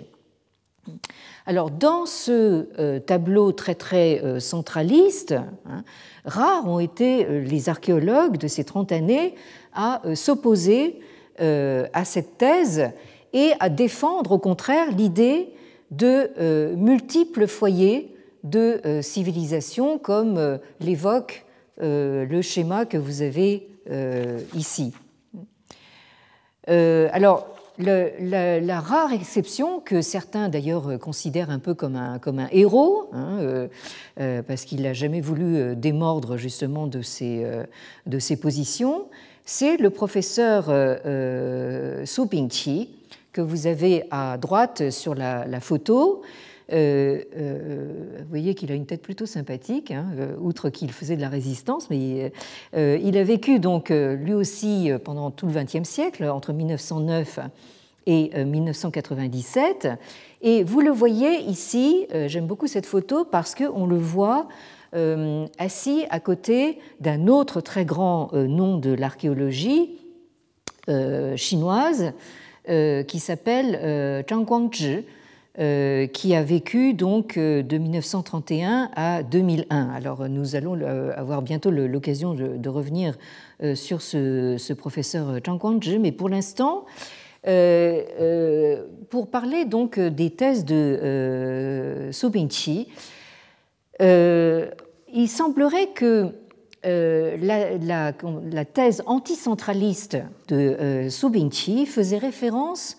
[1.44, 5.34] Alors dans ce tableau très très centraliste,
[5.66, 5.84] hein,
[6.26, 9.34] rares ont été euh, les archéologues de ces 30 années
[9.72, 11.00] à euh, s'opposer
[11.40, 12.90] euh, à cette thèse
[13.32, 15.50] et à défendre au contraire l'idée
[15.92, 21.45] de multiples foyers de civilisation comme l'évoque
[21.78, 23.68] le schéma que vous avez
[24.54, 24.92] ici.
[26.66, 33.10] Alors, la, rare exception que certains d'ailleurs considèrent un peu comme un, comme un héros,
[33.12, 33.68] hein, euh,
[34.20, 37.46] euh, parce qu'il n'a jamais voulu euh, démordre justement de ses,
[38.06, 39.06] de ses positions,
[39.44, 40.64] c'est le professeur
[42.04, 42.90] Su Pingqi,
[43.32, 46.22] que vous avez à droite sur la, photo.
[46.68, 50.06] Vous voyez qu'il a une tête plutôt sympathique, hein,
[50.40, 52.32] outre qu'il faisait de la résistance, mais
[52.74, 57.40] il a vécu donc lui aussi pendant tout le XXe siècle, entre 1909
[58.06, 59.84] et 1997.
[59.84, 59.94] Euh,
[60.42, 64.48] et vous le voyez ici, euh, j'aime beaucoup cette photo parce qu'on le voit
[64.94, 69.98] euh, assis à côté d'un autre très grand nom de l'archéologie
[71.34, 72.12] chinoise
[72.64, 75.04] qui s'appelle Zhang Guangzhi.
[75.56, 79.88] Qui a vécu donc de 1931 à 2001.
[79.90, 80.78] Alors nous allons
[81.16, 83.16] avoir bientôt l'occasion de, revenir
[83.74, 86.84] sur ce, professeur Zhang Guangzhi, mais pour l'instant,
[87.46, 92.88] euh, euh, pour parler donc des thèses de euh, Bingqi,
[94.00, 96.32] il semblerait que
[96.82, 102.96] la, thèse anticentraliste de Su Bingqi faisait référence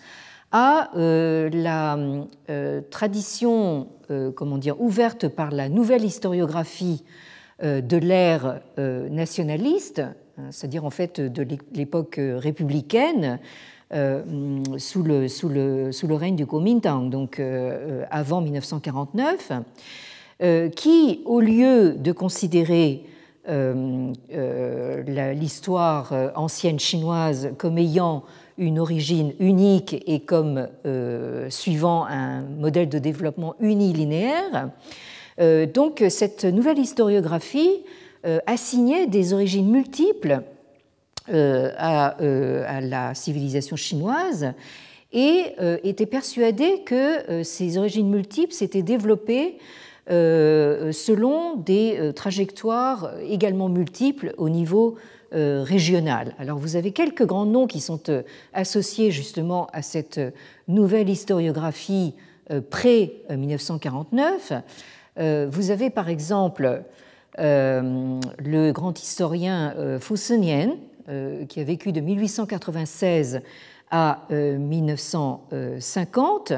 [0.51, 1.97] à la
[2.89, 3.87] tradition
[4.35, 7.03] comment dire, ouverte par la nouvelle historiographie
[7.61, 13.39] de l'ère nationaliste, hein, c'est-à-dire en fait de l'époque républicaine,
[13.93, 14.21] euh,
[14.79, 19.53] sous, le, sous, le, sous, le, règne du Kuomintang, donc euh, avant 1949,
[20.43, 23.05] euh, qui, au lieu de considérer
[25.07, 28.25] l'histoire ancienne chinoise comme ayant
[28.57, 30.67] une origine unique et comme
[31.49, 34.69] suivant un modèle de développement unilinéaire,
[35.73, 37.83] donc cette nouvelle historiographie
[38.45, 40.41] assignait des origines multiples
[41.29, 41.73] euh,
[42.21, 44.53] euh, à, la civilisation chinoise
[45.11, 49.57] et euh, était persuadé que ces origines multiples s'étaient développées
[50.09, 54.95] selon des trajectoires également multiples au niveau
[55.31, 56.33] régional.
[56.39, 58.01] Alors vous avez quelques grands noms qui sont
[58.53, 60.19] associés justement à cette
[60.67, 62.15] nouvelle historiographie
[62.69, 64.61] pré-1949.
[65.49, 66.83] Vous avez par exemple
[67.37, 69.73] le grand historien
[71.09, 73.39] euh, qui a vécu de 1896
[73.89, 76.57] à 1950, euh,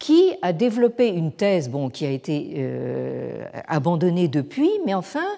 [0.00, 5.28] qui a développé une thèse bon, qui a été euh, abandonnée depuis, mais enfin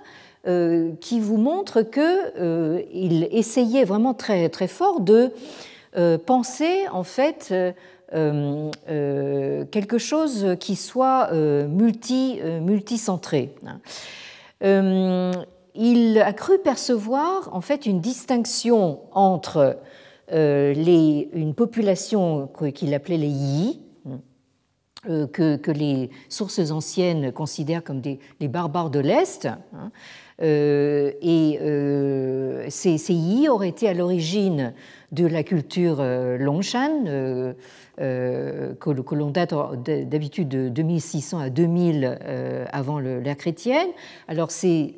[0.45, 5.33] qui vous montre qu'il essayait vraiment très, très fort de
[6.25, 7.53] penser en fait
[8.11, 13.55] quelque chose qui soit multi, multicentré
[15.75, 19.79] il a cru percevoir en fait une distinction entre
[20.33, 23.81] euh, une population qu'il appelait les Yi,
[25.09, 29.47] euh, que, les sources anciennes considèrent comme des, les barbares de l'Est.
[29.47, 29.89] Hein, euh,
[30.41, 31.59] et
[32.69, 34.73] ces, ces, Yi auraient été à l'origine
[35.13, 36.03] de la culture
[36.39, 37.05] Longshan,
[37.99, 43.89] que, l'on date d'habitude de 2600 à 2000 avant l'ère chrétienne.
[44.29, 44.95] Alors ces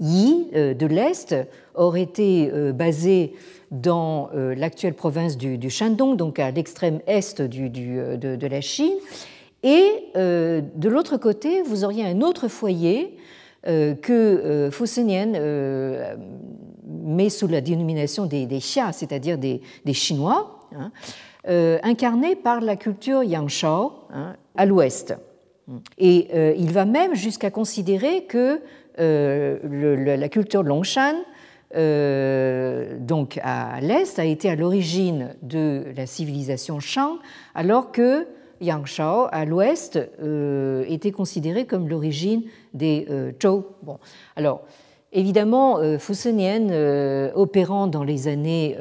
[0.00, 1.34] Yi euh, de l'Est
[1.74, 3.32] aurait été euh, basé
[3.70, 8.96] dans euh, l'actuelle province du, Shandong, donc à l'extrême est de, la Chine.
[9.62, 13.16] Et de l'autre côté, vous auriez un autre foyer
[13.66, 15.32] que Fusenien
[16.86, 19.60] met sous la dénomination des, Xia, c'est-à-dire des,
[19.92, 20.92] Chinois, hein,
[21.82, 25.16] incarné par la culture Yangshao hein, à l'ouest.
[25.98, 28.60] Et il va même jusqu'à considérer que
[28.98, 31.16] euh, la culture Longshan,
[31.74, 37.18] euh, donc à l'est, a été à l'origine de la civilisation Shang,
[37.54, 38.26] alors que
[38.60, 42.42] Yangshao, à l'ouest, euh, était considéré comme l'origine
[42.74, 43.06] des
[43.42, 43.64] Zhou.
[43.82, 43.98] Bon,
[44.36, 44.62] alors,
[45.12, 48.76] Évidemment, Fusenien, opérant dans les années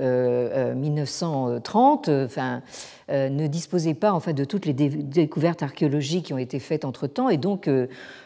[0.76, 2.62] 1930, enfin,
[3.08, 7.30] ne disposait pas en fait, de toutes les découvertes archéologiques qui ont été faites entre-temps
[7.30, 7.70] et donc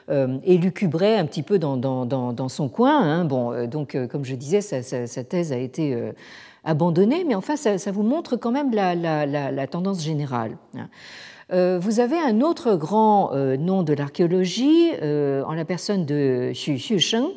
[0.09, 2.99] euh, élucubrait un petit peu dans, son coin.
[2.99, 3.25] Hein.
[3.25, 5.95] Bon, euh, donc, euh, comme je disais, sa, thèse a été
[6.63, 10.57] abandonnée, mais enfin, ça, vous montre quand même la, tendance générale.
[11.49, 11.79] Hein.
[11.79, 17.27] Vous avez un autre grand nom de l'archéologie en la personne de Xu Xusheng,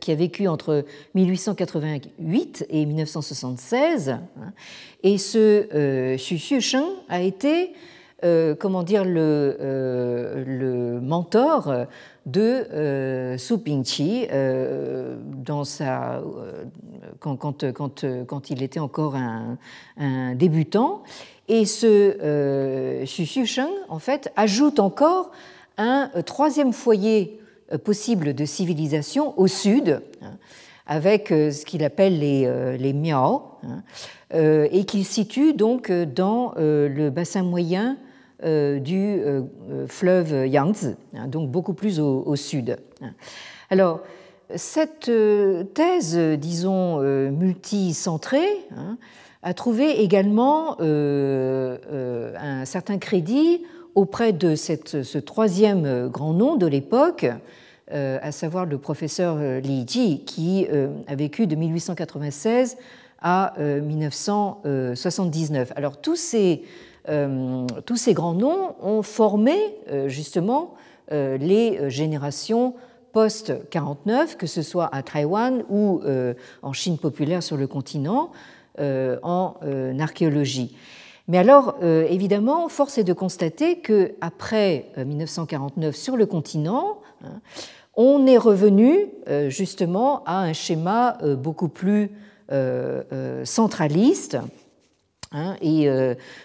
[0.00, 0.84] qui a vécu entre
[1.14, 4.10] 1888 et 1976.
[4.10, 4.20] Hein.
[5.02, 7.72] Et ce Xu Xusheng a été
[8.22, 11.86] euh, comment dire, le, euh, mentor
[12.26, 14.26] de euh, Su Pingqi
[15.24, 16.22] dans sa,
[17.18, 19.16] quand, quand, quand, quand, il était encore
[19.96, 21.02] un débutant.
[21.52, 25.32] Et ce Xu Xusheng, en fait, ajoute encore
[25.78, 27.40] un troisième foyer
[27.84, 30.38] possible de civilisation au sud, hein,
[30.86, 33.82] avec ce qu'il appelle les, les Miao, hein,
[34.32, 37.96] et qu'il situe donc dans le bassin moyen
[38.42, 39.42] euh, du euh,
[39.86, 42.78] fleuve Yangtze, hein, donc beaucoup plus au, sud.
[43.68, 44.00] Alors,
[44.54, 48.48] cette euh, thèse, disons, multicentrée,
[49.42, 53.62] a trouvé également un certain crédit
[53.94, 57.26] auprès de ce troisième grand nom de l'époque,
[57.90, 60.66] à savoir le professeur Li Ji, qui
[61.06, 62.76] a vécu de 1896
[63.22, 65.72] à 1979.
[65.74, 66.62] Alors tous ces
[67.08, 69.56] euh, tous ces grands noms ont formé
[69.90, 70.74] euh, justement
[71.12, 72.74] euh, les générations
[73.12, 76.00] post-49, que ce soit à Taïwan ou
[76.62, 78.30] en Chine populaire sur le continent,
[78.78, 79.54] en
[79.98, 80.76] archéologie.
[81.28, 87.40] Mais alors, évidemment, force est de constater qu'après 1949 sur le continent, hein,
[87.96, 89.06] on est revenu
[89.48, 92.10] justement à un schéma beaucoup plus
[93.44, 94.38] centraliste
[95.32, 95.88] hein, et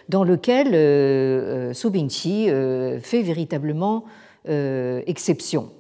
[0.10, 2.50] dans lequel Subingqi
[3.02, 4.04] fait véritablement
[4.46, 5.72] exception.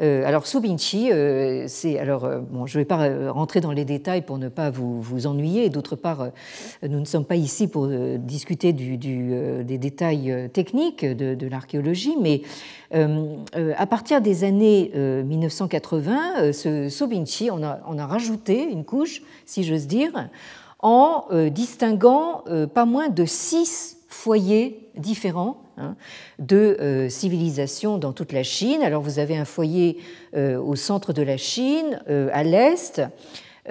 [0.00, 3.84] Euh, alors Subinchi, euh, c'est alors euh, bon, je ne vais pas rentrer dans les
[3.84, 5.70] détails pour ne pas vous, vous ennuyer.
[5.70, 6.28] D'autre part,
[6.82, 12.42] nous ne sommes pas ici pour discuter des détails techniques de, l'archéologie, mais
[12.92, 19.86] à partir des années 1980, ce on a, on a rajouté une couche, si j'ose
[19.86, 20.28] dire,
[20.80, 22.44] en distinguant
[22.74, 25.94] pas moins de six foyers différents Hein,
[26.40, 28.82] de euh, civilisation dans toute la Chine.
[28.82, 29.98] Alors vous avez un foyer
[30.34, 33.00] euh, au centre de la Chine, euh, à l'est,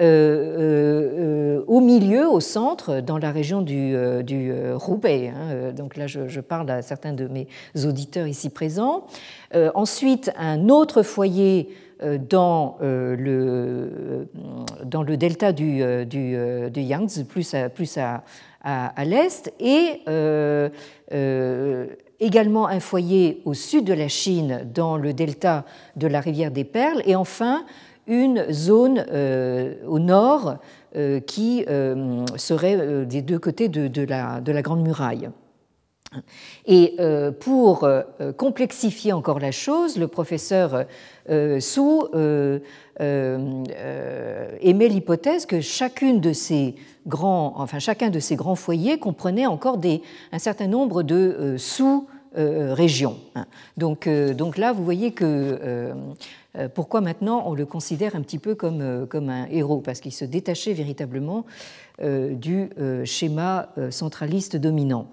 [0.00, 5.32] au milieu, au centre, dans la région du, du Roubaix.
[5.34, 7.48] Hein, donc là, je, parle à certains de mes
[7.84, 9.06] auditeurs ici présents.
[9.74, 11.74] ensuite, un autre foyer
[12.30, 14.28] dans le,
[14.84, 16.36] dans le delta du, du,
[16.70, 18.22] du Yangtze, plus à, plus à,
[18.62, 20.68] à, l'est, et euh,
[21.12, 21.86] euh,
[22.20, 25.64] également un foyer au sud de la Chine, dans le delta
[25.96, 27.64] de la rivière des Perles, et enfin
[28.06, 30.56] une zone euh, au nord
[31.26, 31.66] qui
[32.36, 35.28] serait des deux côtés de, la, de la Grande Muraille.
[36.64, 36.96] Et
[37.40, 37.86] pour
[38.38, 40.86] complexifier encore la chose, le professeur
[41.60, 41.80] Su
[43.00, 46.74] émet l'hypothèse que chacune de ces
[47.10, 53.16] enfin chacun de ces grands foyers comprenait encore des, un certain nombre de euh, sous-régions.
[53.34, 53.46] Hein.
[53.76, 55.94] donc, euh, donc là, vous voyez que euh,
[56.74, 60.72] pourquoi maintenant on le considère un petit peu comme, un héros, parce qu'il se détachait
[60.72, 61.44] véritablement
[62.00, 62.70] du
[63.04, 65.06] schéma centraliste dominant.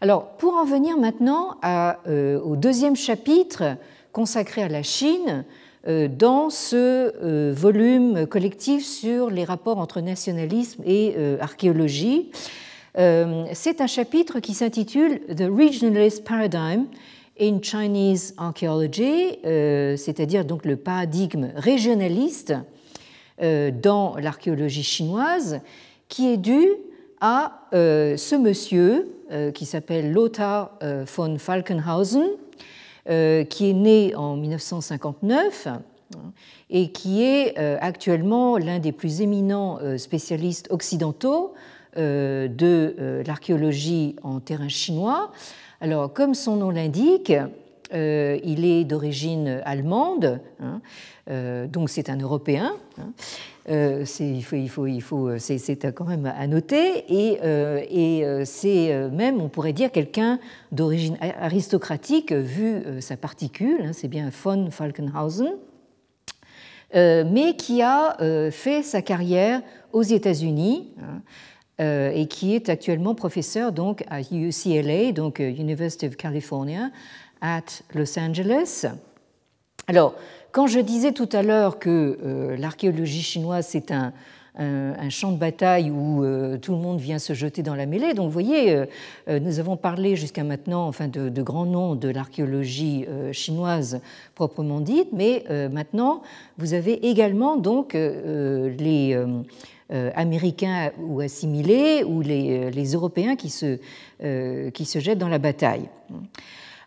[0.00, 1.58] Alors, pour en venir maintenant
[2.06, 3.76] au deuxième chapitre
[4.10, 6.76] consacré à la Chine, euh, dans ce
[7.24, 12.30] euh, volume collectif sur les rapports entre nationalisme et euh, archéologie.
[13.52, 16.86] C'est un chapitre qui s'intitule The Regionalist Paradigm
[17.40, 22.54] in Chinese Archaeology, c'est-à-dire donc le paradigme régionaliste
[23.40, 25.60] dans l'archéologie chinoise,
[26.08, 26.66] qui est dû
[27.20, 29.06] à ce monsieur
[29.54, 30.72] qui s'appelle Lothar
[31.06, 32.47] von Falkenhausen, euh,
[33.08, 35.68] qui est né en 1959
[36.14, 36.32] hein,
[36.70, 41.54] et qui est euh, actuellement l'un des plus éminents euh, spécialistes occidentaux
[41.96, 45.32] de l'archéologie en terrain chinois.
[45.80, 47.32] Alors, comme son nom l'indique,
[47.92, 50.80] il est d'origine allemande, hein,
[51.66, 52.76] donc c'est un Européen.
[53.00, 53.10] Hein,
[53.68, 58.42] euh, il faut, il faut, il faut, c'est quand même à noter, et, euh, euh,
[58.44, 60.38] c'est même, on pourrait dire, quelqu'un
[60.72, 65.54] d'origine aristocratique vu sa particule, hein, c'est bien von Falkenhausen,
[66.94, 68.16] mais qui a
[68.50, 69.60] fait sa carrière
[69.92, 70.88] aux États-Unis.
[71.00, 71.22] Hein,
[71.80, 76.90] et qui est actuellement professeur donc à UCLA, donc University of California,
[77.40, 78.84] at Los Angeles.
[79.86, 80.16] Alors,
[80.52, 84.12] quand je disais tout à l'heure que euh, l'archéologie chinoise, c'est un,
[85.08, 88.12] champ de bataille où euh, tout le monde vient se jeter dans la mêlée.
[88.12, 88.74] Donc vous voyez,
[89.28, 94.00] euh, nous avons parlé jusqu'à maintenant enfin, de, grands noms de l'archéologie chinoise
[94.34, 96.22] proprement dite, mais maintenant
[96.56, 99.16] vous avez également donc les
[99.90, 103.78] Américains ou assimilés ou les, Européens qui se,
[104.70, 105.88] qui se jettent dans la bataille.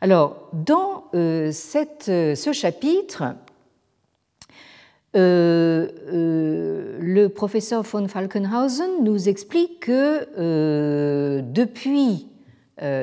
[0.02, 3.24] Alors, dans ce chapitre,
[5.14, 12.28] euh, euh, le professeur von Falkenhausen nous explique que euh, depuis,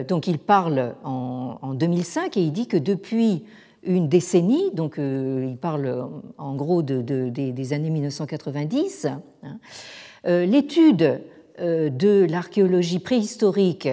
[0.09, 3.45] donc il parle en, 2005 et il dit que depuis
[3.85, 9.07] une décennie, donc il parle en gros de, des années 1990,
[9.45, 9.59] hein,
[10.25, 11.21] l'étude
[11.61, 13.89] de l'archéologie préhistorique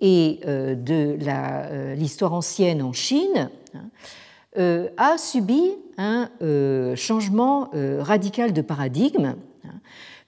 [0.00, 5.62] et de l'histoire ancienne en Chine hein, a subi
[5.98, 9.34] un euh, changement euh, radical de paradigme,
[9.64, 9.74] hein,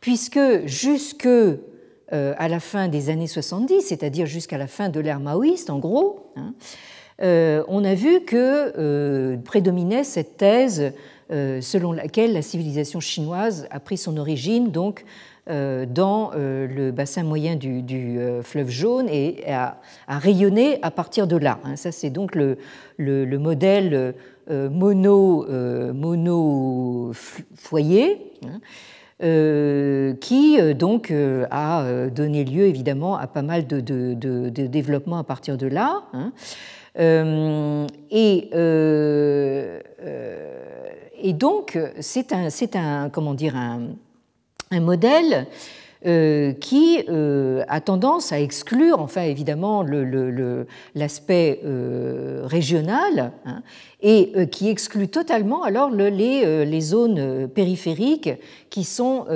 [0.01, 1.57] puisque jusque euh,
[2.11, 6.33] à la fin des années 70, c'est-à-dire jusqu'à la fin de l'ère maoïste, en gros,
[6.37, 6.55] hein,
[7.69, 10.93] on a vu que prédominait cette thèse
[11.31, 15.05] selon laquelle la civilisation chinoise a pris son origine donc
[15.47, 19.79] dans le bassin moyen du, fleuve jaune et a,
[20.09, 21.59] rayonné à partir de là.
[21.65, 21.77] Hein.
[21.77, 22.59] Ça, c'est donc le,
[22.99, 24.15] le modèle
[24.51, 27.13] euh, mono, euh, mono
[27.55, 28.33] foyer.
[29.23, 35.23] Euh, qui donc a donné lieu évidemment à pas mal de, de, de, développement à
[35.23, 36.03] partir de là.
[36.13, 36.33] Hein.
[38.11, 38.49] et
[41.35, 42.33] donc, c'est
[42.75, 43.91] un, comment dire, un,
[44.73, 45.47] un modèle
[46.05, 49.85] euh, qui euh, a tendance à exclure, enfin évidemment,
[50.97, 53.63] l'aspect le, euh, régional hein,
[54.01, 58.31] et qui exclut totalement alors les, les, zones périphériques
[58.69, 59.27] qui sont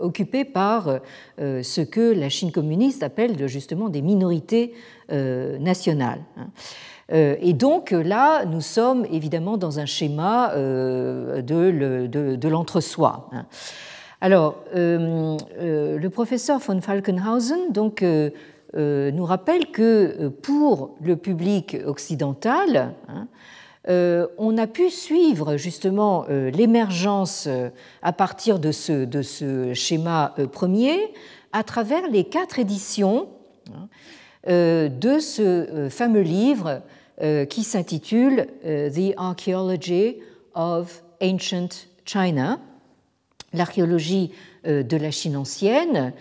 [0.00, 1.00] occupées par
[1.38, 4.72] ce que la Chine communiste appelle justement des minorités
[5.10, 6.22] nationales.
[6.38, 6.46] Hein.
[7.10, 13.28] Et donc là, nous sommes évidemment dans un schéma de, l'entre-soi.
[13.32, 13.44] Hein.
[14.24, 18.30] Alors, euh, euh, le professeur von Falkenhausen donc, euh,
[18.72, 23.28] nous rappelle que pour le public occidental, hein,
[24.38, 27.50] on a pu suivre justement l'émergence
[28.00, 31.12] à partir de ce, schéma premier
[31.52, 33.28] à travers les quatre éditions
[33.74, 33.88] hein,
[34.88, 36.80] de ce fameux livre
[37.50, 40.16] qui s'intitule The Archaeology
[40.54, 42.58] of Ancient China
[43.54, 44.30] l'archéologie
[44.66, 46.12] euh, de la Chine ancienne,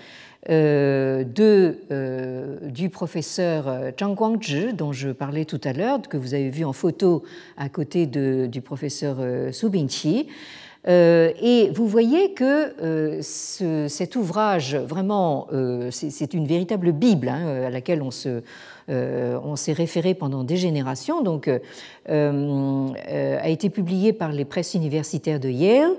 [0.49, 6.33] euh, de, euh, du professeur Zhang Guangzhi, dont je parlais tout à l'heure, que vous
[6.33, 7.23] avez vu en photo
[7.57, 9.17] à côté de, du professeur
[9.53, 10.27] Su Bingqi.
[10.85, 15.47] et vous voyez que cet ouvrage, vraiment,
[15.91, 18.41] c'est une véritable Bible hein, à laquelle on se,
[18.89, 21.49] on s'est référé pendant des générations, donc
[22.09, 25.95] a été publié par les presses universitaires de Yale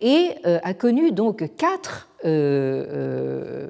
[0.00, 3.66] et euh, a connu donc quatre euh, euh,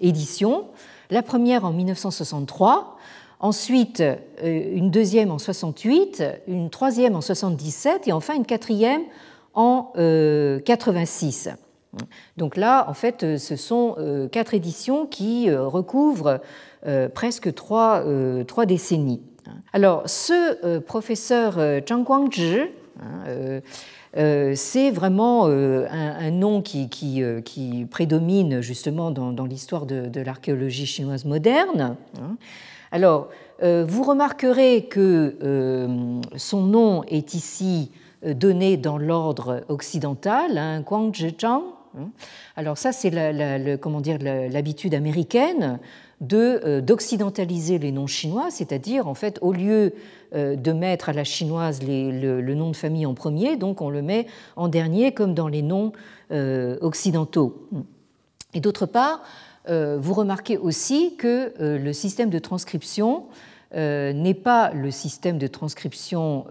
[0.00, 0.66] éditions.
[1.10, 2.96] La première en 1963,
[3.40, 4.02] ensuite
[4.42, 9.02] une deuxième en 68, une troisième en 77 et enfin une quatrième
[9.54, 9.92] en
[10.64, 11.48] 86.
[12.36, 13.96] Donc là, en fait, ce sont
[14.30, 16.40] quatre éditions qui recouvrent
[17.12, 18.04] presque trois,
[18.46, 19.22] trois décennies.
[19.72, 21.54] Alors, ce professeur
[21.88, 22.60] Zhang Guangzhi,
[23.00, 23.60] hein,
[24.14, 26.88] c'est vraiment euh, un, nom qui,
[27.22, 31.96] euh, qui, prédomine justement dans, l'histoire de, l'archéologie chinoise moderne.
[32.20, 32.36] Hein.
[32.92, 33.28] Alors,
[33.62, 35.36] vous remarquerez que
[36.36, 37.90] son nom est ici
[38.24, 41.12] donné dans l'ordre occidental, hein, Guang.
[41.44, 42.10] Hein.
[42.56, 45.78] Alors ça, c'est l'habitude américaine
[46.20, 49.94] d'occidentaliser les noms chinois, c'est-à-dire en fait au lieu
[50.34, 54.02] euh, de mettre à la chinoise le, nom de famille en premier, donc on le
[54.02, 55.92] met en dernier comme dans les noms
[56.30, 57.66] euh, occidentaux.
[58.52, 59.22] Et d'autre part,
[59.68, 63.24] euh, vous remarquez aussi que le système de transcription
[63.74, 66.46] n'est pas le système de transcription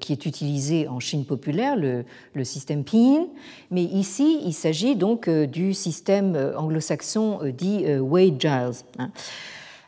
[0.00, 2.04] qui est utilisé en Chine populaire, le,
[2.44, 3.26] système Pinyin,
[3.70, 8.84] mais ici il s'agit donc du système anglo-saxon dit Wade-Giles.
[8.98, 9.10] Hein.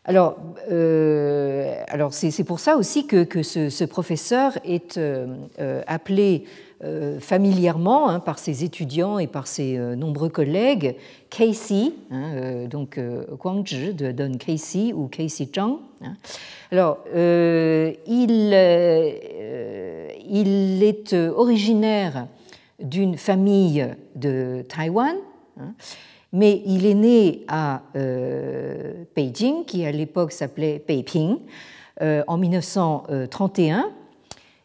[0.04, 0.38] Alors,
[0.72, 5.36] euh, alors c'est pour ça aussi que, que ce, professeur est euh,
[6.82, 10.96] euh, familièrement hein, par ses étudiants et par ses nombreux collègues
[11.28, 12.98] Casey, hein, donc
[13.38, 15.78] Guangzhi de Don Casey ou Casey Zhang.
[16.02, 16.16] Hein.
[16.72, 18.52] Alors, il,
[20.82, 22.26] est originaire
[22.80, 25.16] d'une famille de Taïwan
[26.32, 31.38] mais il est né à euh, Beijing, qui à l'époque s'appelait Beiping,
[32.02, 33.90] euh, en 1931.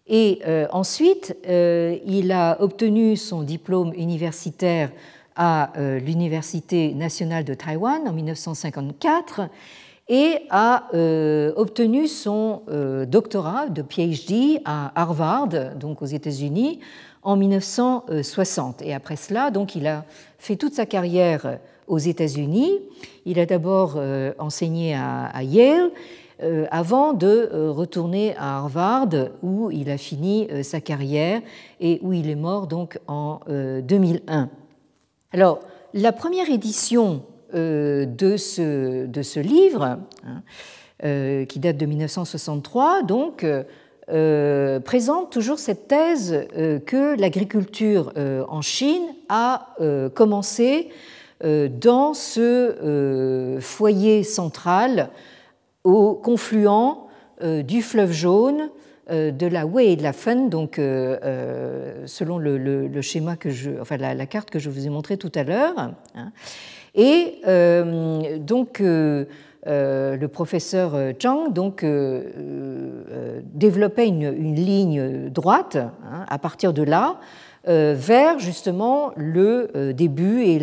[0.08, 4.92] Et euh, ensuite, il a obtenu son diplôme universitaire
[5.36, 9.50] à l'Université nationale de Taïwan en 1954
[10.08, 10.84] et a
[11.58, 12.62] obtenu son
[13.06, 16.80] doctorat de PhD à Harvard, donc aux États-Unis,
[17.22, 18.82] en 1960.
[18.84, 20.06] Et après cela, donc, il a
[20.38, 22.80] fait toute sa carrière aux États-Unis.
[23.26, 25.90] Il a d'abord euh, enseigné à Yale euh,
[26.72, 29.10] avant de euh, retourner à Harvard
[29.42, 31.42] où il a fini sa carrière
[31.80, 34.50] et où il est mort donc en 2001.
[35.32, 35.60] Alors,
[35.94, 37.24] la première édition
[37.54, 43.46] de ce, de ce livre, hein, qui date de 1963, donc,
[44.12, 49.70] euh, présente toujours cette thèse euh, que l'agriculture euh, en Chine a
[50.14, 50.90] commencé
[51.44, 55.10] dans ce foyer central
[55.86, 57.08] au confluent
[57.42, 58.70] du fleuve jaune,
[59.10, 64.26] de la Wei et de la Fen, donc selon le, schéma que je, enfin la,
[64.26, 65.74] carte que je vous ai montrée tout à l'heure.
[65.78, 66.32] Hein.
[66.96, 67.42] Et
[68.40, 68.82] donc
[69.68, 76.84] euh, le professeur Zhang donc, euh, euh, développait une, ligne droite hein, à partir de
[76.84, 77.20] là
[77.66, 80.60] vers justement le début et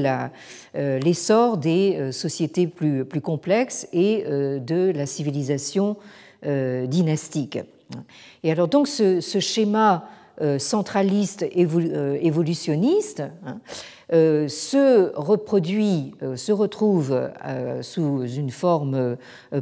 [0.74, 5.96] l'essor des sociétés plus, plus, complexes et de la civilisation
[6.44, 7.58] dynastique.
[8.42, 10.08] Et alors donc ce, schéma
[10.58, 13.58] centraliste évolutionniste hein,
[14.10, 17.30] se reproduit, se retrouve
[17.80, 19.16] sous une forme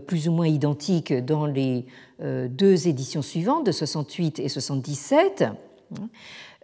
[0.06, 1.86] plus ou moins identique dans les
[2.22, 5.44] deux éditions suivantes de 68 et 77.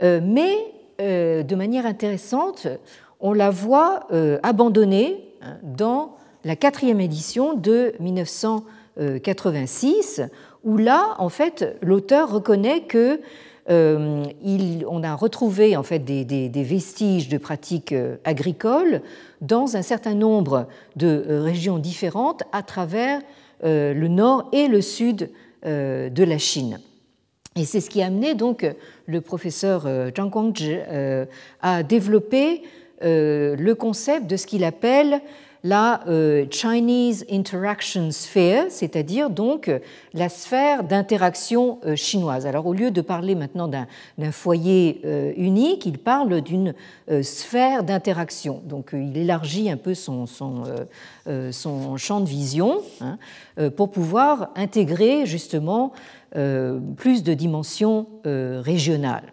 [0.00, 0.56] Mais
[0.98, 2.66] de manière intéressante,
[3.20, 4.08] on la voit
[4.42, 10.22] abandonnée hein, dans la quatrième édition de 1986,
[10.64, 13.20] où là, en fait, l'auteur reconnaît que
[13.68, 14.24] euh,
[15.02, 19.02] a retrouvé en fait des, vestiges de pratiques euh, agricoles
[19.40, 23.20] dans un certain nombre de euh, régions différentes à travers
[23.62, 25.30] le nord et le sud
[25.64, 26.78] de la Chine.
[27.56, 28.70] Et c'est ce qui a amené donc
[29.06, 29.86] le professeur
[30.16, 30.76] Zhang Guangzhi
[31.62, 32.62] à développer
[33.00, 35.20] le concept de ce qu'il appelle
[35.66, 39.80] la euh, Chinese Interaction Sphere, c'est-à-dire donc euh,
[40.14, 42.46] la sphère d'interaction euh, chinoise.
[42.46, 43.86] Alors au lieu de parler maintenant d'un
[44.30, 45.00] foyer
[45.36, 46.74] unique, il parle d'une
[47.22, 48.62] sphère d'interaction.
[48.64, 50.26] Donc il élargit un peu son
[51.96, 53.18] champ de vision hein,
[53.76, 55.92] pour pouvoir intégrer justement
[56.32, 59.32] plus de dimensions régionales.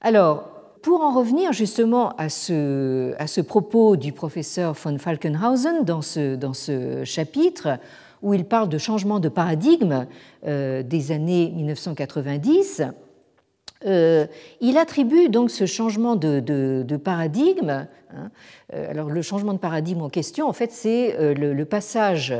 [0.00, 6.02] Alors, pour en revenir justement à ce, à ce propos du professeur von Falkenhausen dans
[6.02, 7.78] ce, dans ce chapitre,
[8.22, 10.06] où il parle de changement de paradigme
[10.46, 12.82] euh, des années 1990,
[13.86, 14.26] euh,
[14.60, 17.86] il attribue donc ce changement de, de, paradigme.
[18.14, 18.30] Hein,
[18.74, 22.34] euh, alors le changement de paradigme en question, en fait, c'est le, le, passage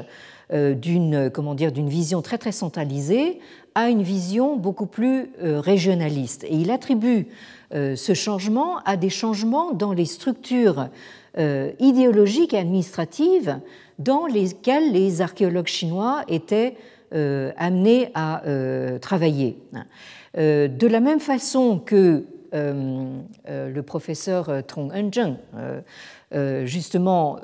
[0.51, 3.39] d'une comment dire d'une vision très très centralisée
[3.79, 6.43] à une vision beaucoup plus régionaliste.
[6.43, 7.29] Et il attribue
[7.75, 10.89] euh, ce changement à des changements dans les structures
[11.37, 13.61] euh, idéologiques et administratives
[13.99, 16.77] dans lesquelles les archéologues chinois étaient
[17.15, 18.43] euh, amenés à
[19.01, 19.59] travailler.
[20.35, 25.37] De la même façon que le professeur Trong Enjeng
[26.65, 27.39] justement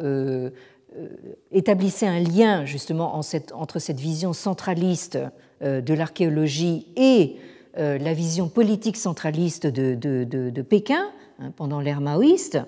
[1.50, 3.18] établissait un lien justement
[3.54, 5.18] entre cette vision centraliste
[5.60, 7.36] de l'archéologie et
[7.76, 12.60] euh, la vision politique centraliste de, Pékin hein, pendant l'ère maoïste.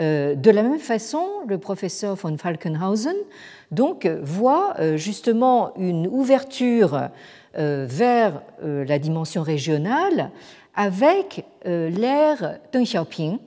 [0.00, 3.16] Euh, de la même façon, le professeur von Falkenhausen
[3.70, 7.08] donc, voit euh, justement une ouverture
[7.54, 10.30] vers la dimension régionale
[10.76, 13.38] avec l'ère Deng Xiaoping,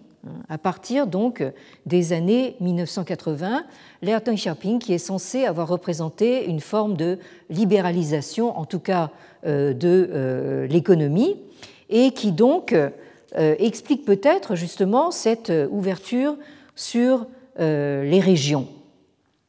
[0.50, 1.44] à partir donc
[1.86, 3.64] des années 1980,
[4.02, 7.18] l'ère Deng Xiaoping qui est censée avoir représenté une forme de
[7.50, 9.10] libéralisation, en tout cas
[9.46, 11.38] euh, de euh, l'économie
[11.90, 12.90] et qui donc euh,
[13.34, 16.38] explique peut-être justement cette ouverture
[16.76, 17.26] sur
[17.58, 18.68] les régions.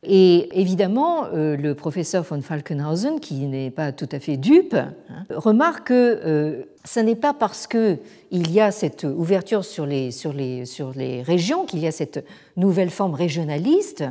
[0.04, 4.94] Et évidemment, le professeur von Falkenhausen, qui n'est pas tout à fait dupe, hein,
[5.30, 8.00] remarque que ce n'est pas parce qu'il
[8.32, 12.24] y a cette ouverture sur les, sur les, sur les régions, qu'il y a cette
[12.56, 14.04] nouvelle forme régionaliste,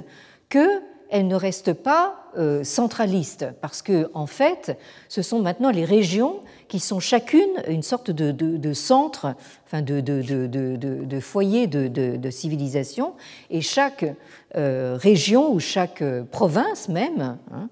[0.48, 0.66] que
[1.12, 4.78] elle ne reste pas euh, centraliste, parce que en fait,
[5.10, 6.40] ce sont maintenant les régions
[6.72, 9.36] qui sont chacune une sorte de, centre,
[9.68, 13.14] enfin de, foyer de, civilisation,
[13.50, 14.06] et chaque
[14.56, 16.02] euh, région ou chaque
[16.32, 17.68] province même hein,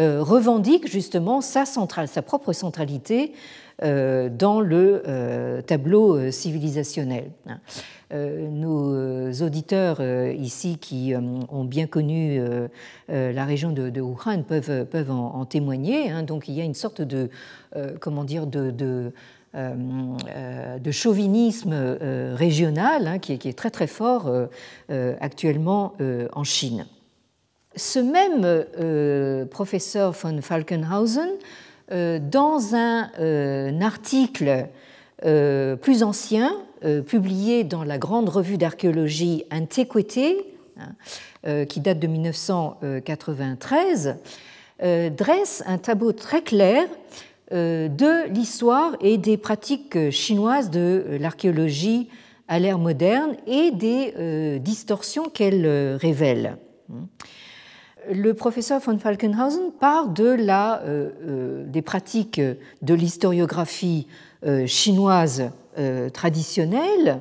[0.00, 3.34] euh, revendique justement sa, centrale, sa propre centralité
[3.82, 7.30] dans le tableau civilisationnel.
[7.46, 7.60] Hein.
[8.12, 12.40] Euh, nos euh, auditeurs euh, ici qui ont bien connu
[13.08, 16.10] la région de, Wuhan peuvent, peuvent en, témoigner.
[16.10, 16.22] Hein.
[16.24, 17.30] Donc il y a une sorte de,
[18.00, 19.12] comment dire, de, de
[19.52, 21.74] de chauvinisme
[22.34, 24.30] régional hein, qui, est, très très fort
[24.88, 25.94] actuellement
[26.32, 26.86] en Chine.
[27.74, 31.30] Ce même professeur von Falkenhausen,
[31.90, 34.68] dans un article
[35.22, 40.92] plus ancien, euh, publié dans la grande revue d'archéologie Antiquité, hein,
[41.46, 44.16] euh, qui date de 1993,
[44.82, 46.88] euh, dresse un tableau très clair
[47.52, 52.08] de l'histoire et des pratiques chinoises de l'archéologie
[52.46, 56.58] à l'ère moderne et des distorsions qu'elle révèle.
[58.08, 60.82] Le professeur von Falkenhausen part de la,
[61.66, 62.40] des pratiques
[62.82, 64.06] de l'historiographie
[64.66, 67.20] chinoise euh, traditionnelles,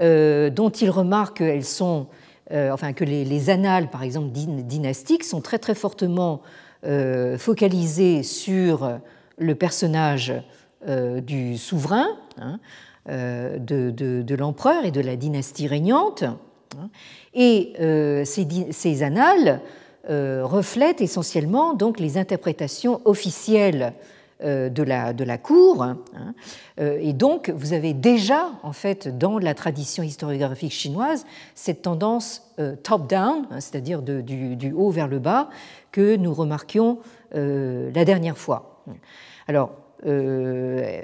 [0.00, 2.06] euh, dont il remarque qu'elles sont,
[2.50, 6.40] euh, enfin que les, annales, par exemple dynastiques, sont très fortement
[7.38, 9.00] focalisées sur
[9.38, 10.34] le personnage
[10.86, 12.06] du souverain,
[12.38, 12.58] hein,
[13.06, 16.24] de, l'empereur et de la dynastie régnante.
[16.24, 16.90] Hein.
[17.32, 17.72] et
[18.24, 19.60] ces, annales
[20.08, 23.94] reflètent essentiellement donc les interprétations officielles
[24.42, 25.82] de la, de la cour.
[25.82, 25.98] Hein.
[26.78, 31.24] Et donc, vous avez déjà, en fait, dans la tradition historiographique chinoise,
[31.54, 35.48] cette tendance top-down, hein, c'est-à-dire du, haut vers le bas,
[35.92, 36.98] que nous remarquions
[37.32, 38.82] la dernière fois.
[39.48, 39.70] Alors,
[40.06, 41.00] euh,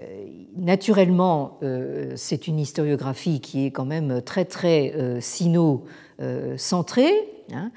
[0.56, 7.14] naturellement, euh, c'est une historiographie qui est quand même très très euh, sino-centrée
[7.52, 7.70] hein,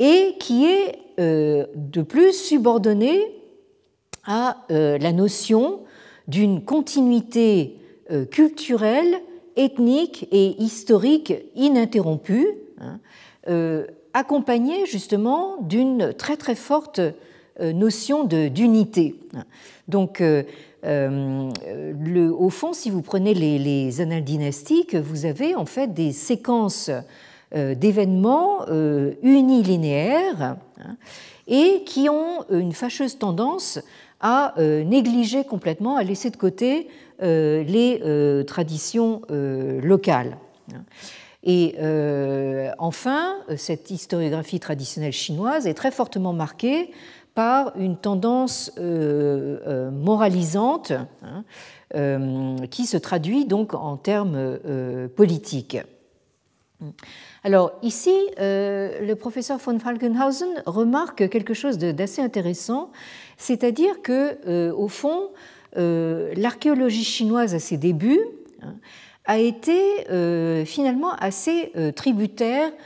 [0.00, 3.20] et qui est de plus subordonnée
[4.24, 5.80] à la notion
[6.26, 7.76] d'une continuité
[8.30, 9.20] culturelle,
[9.56, 12.48] ethnique et historique ininterrompue,
[12.78, 13.84] hein,
[14.14, 17.02] accompagnée justement d'une très très forte
[17.60, 19.16] notion d'unité.
[19.90, 20.44] Donc, euh,
[20.84, 21.50] euh,
[22.00, 26.88] le, au fond, si vous prenez les, annales dynastiques, vous avez en fait des séquences
[26.88, 27.00] euh,
[27.52, 28.66] d'événements
[29.22, 30.96] unilinéaires hein,
[31.48, 33.80] et qui ont une fâcheuse tendance
[34.20, 36.88] à négliger complètement, à laisser de côté
[37.20, 40.36] les traditions locales.
[41.42, 41.74] Et
[42.78, 46.92] enfin, cette historiographie traditionnelle chinoise est très fortement marquée
[47.34, 50.92] par une tendance euh, euh, moralisante
[51.22, 51.44] hein,
[51.94, 54.58] euh, qui se traduit donc en termes
[55.16, 55.78] politiques.
[57.44, 62.90] Alors ici, le professeur von Falkenhausen remarque quelque chose d'assez intéressant,
[63.36, 65.30] c'est-à-dire que, au fond,
[65.74, 68.20] l'archéologie chinoise à ses débuts
[68.62, 68.74] hein,
[69.26, 70.04] a été
[70.64, 72.76] finalement assez tributaire euh,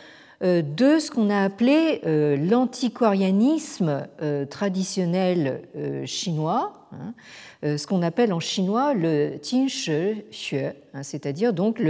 [0.44, 5.62] de ce qu'on a appelé euh, l'antiquarianisme euh, traditionnel
[6.04, 7.14] chinois, hein,
[7.62, 11.80] ce qu'on appelle en chinois le Qingshi Xue, hein, c'est-à-dire donc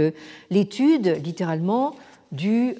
[0.49, 1.95] l'étude littéralement
[2.31, 2.75] du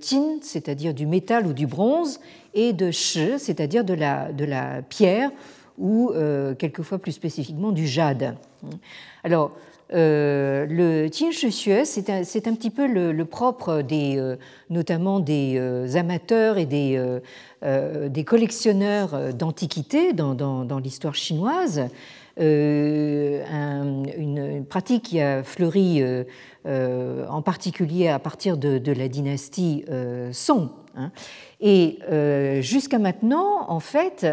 [0.00, 2.18] tin, c'est-à-dire du métal ou du bronze,
[2.54, 5.30] et de shi, c'est-à-dire de la, de la pierre
[5.78, 6.12] ou
[6.58, 8.36] quelquefois plus spécifiquement du jade.
[9.22, 9.52] Alors,
[9.92, 14.36] euh, le Qingshixue, c'est un, un, petit peu le, propre des, euh,
[14.68, 17.02] notamment des euh, amateurs et des,
[17.62, 21.88] des collectionneurs d'antiquités dans, dans, l'histoire chinoise.
[22.38, 23.24] une,
[24.68, 26.02] pratique qui a fleuri
[26.64, 29.84] en particulier à partir de, la dynastie
[30.32, 30.70] Song.
[30.96, 31.10] Hein.
[31.60, 31.98] Et
[32.62, 34.26] jusqu'à maintenant, en fait,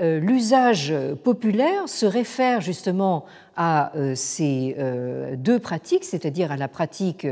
[0.00, 0.94] l'usage
[1.24, 3.26] populaire se réfère justement
[3.58, 7.26] à euh, ces euh, deux pratiques, c'est-à-dire à la pratique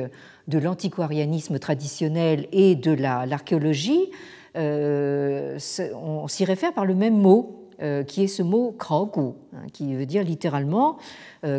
[0.48, 4.10] de l'antiquarianisme traditionnel et de l'archéologie,
[4.56, 5.56] euh,
[5.94, 7.62] on s'y réfère par le même mot,
[8.06, 10.96] qui est ce mot kraogu, hein, qui veut dire littéralement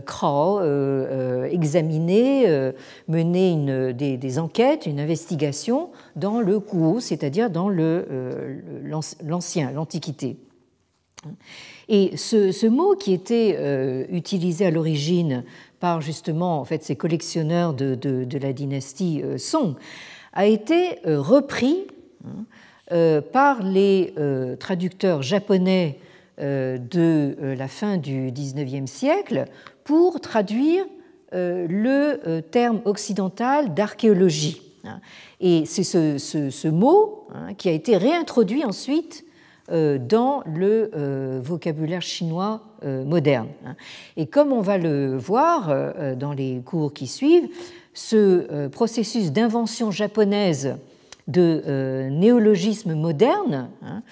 [0.08, 0.64] krao,
[1.45, 2.72] examiner,
[3.08, 10.38] mener une, des, enquêtes, une investigation dans le kuo, c'est-à-dire dans l'ancien, l'Antiquité.
[11.90, 15.44] Et ce, mot qui était euh, utilisé à l'origine
[15.80, 19.76] par justement en fait, ces collectionneurs de, la dynastie euh, Song
[20.34, 21.88] a été euh, repris
[22.26, 24.14] hein, par les
[24.62, 26.00] traducteurs japonais
[26.38, 29.44] de la fin du XIXe siècle
[29.84, 30.86] pour traduire
[31.34, 34.62] le terme occidental d'archéologie.
[34.86, 35.02] Hein.
[35.42, 39.26] Et c'est ce, mot hein, qui a été réintroduit ensuite
[39.70, 43.49] dans le euh, vocabulaire chinois euh, moderne.
[43.65, 43.76] Hein.
[44.15, 45.76] Et comme on va le voir
[46.15, 47.49] dans les cours qui suivent,
[47.93, 50.76] ce processus d'invention japonaise
[51.28, 54.03] de néologisme moderne, hein,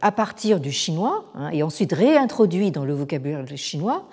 [0.00, 4.08] à partir du chinois, hein, et ensuite réintroduit dans le vocabulaire chinois,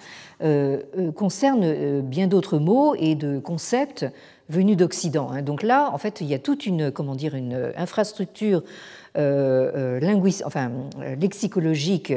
[1.16, 4.06] concerne bien d'autres mots et de concepts
[4.50, 5.42] venus d'Occident.
[5.42, 9.01] Donc là, en fait, il y a toute une, comment dire, une infrastructure euh, euh,
[9.16, 10.72] enfin,
[11.20, 12.14] lexicologique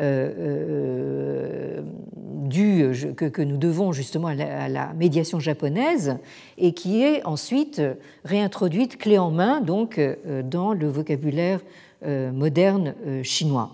[0.00, 1.80] euh,
[2.22, 6.16] du, que, nous devons justement à la, médiation japonaise
[6.58, 7.82] et qui est ensuite
[8.24, 10.00] réintroduite clé en main donc
[10.44, 11.60] dans le vocabulaire
[12.06, 13.70] moderne chinois.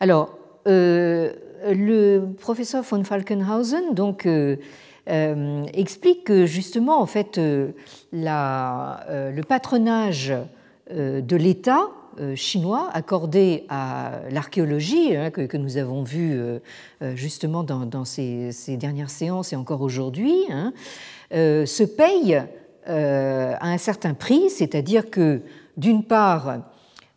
[0.00, 0.36] Alors,
[0.66, 4.28] le professeur von Falkenhausen donc
[5.06, 7.40] explique que justement en fait
[8.12, 10.44] la, le patronage euh,
[10.92, 16.58] de l'État euh, chinois accordé à l'archéologie, hein, que, nous avons vu euh,
[17.14, 20.72] justement dans, ces, dernières séances et encore aujourd'hui, hein,
[21.30, 22.42] se paye
[22.86, 25.40] à un certain prix, c'est-à-dire que
[25.76, 26.58] d'une part,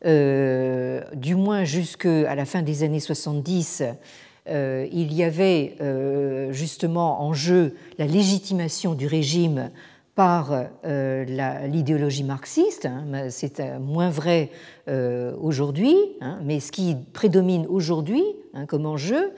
[0.05, 3.83] du moins jusqu'à la fin des années 70,
[4.47, 5.75] il y avait
[6.51, 9.71] justement en jeu la légitimation du régime
[10.15, 10.53] par
[10.83, 12.85] l'idéologie marxiste.
[12.85, 14.51] Hein, c'est moins vrai
[14.87, 19.31] aujourd'hui, hein, mais ce qui prédomine aujourd'hui hein, comme enjeu,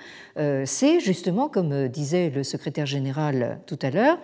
[0.65, 4.17] c'est justement, comme disait le secrétaire général tout à l'heure,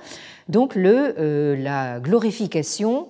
[0.49, 3.07] donc la glorification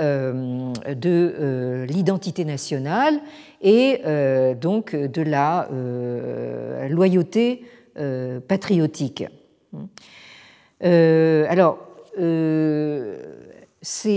[0.00, 3.18] euh, de euh, l'identité nationale
[3.60, 5.68] et euh, donc de la
[6.88, 7.64] loyauté
[8.46, 9.24] patriotique.
[10.80, 11.87] alors,
[13.82, 14.12] ce,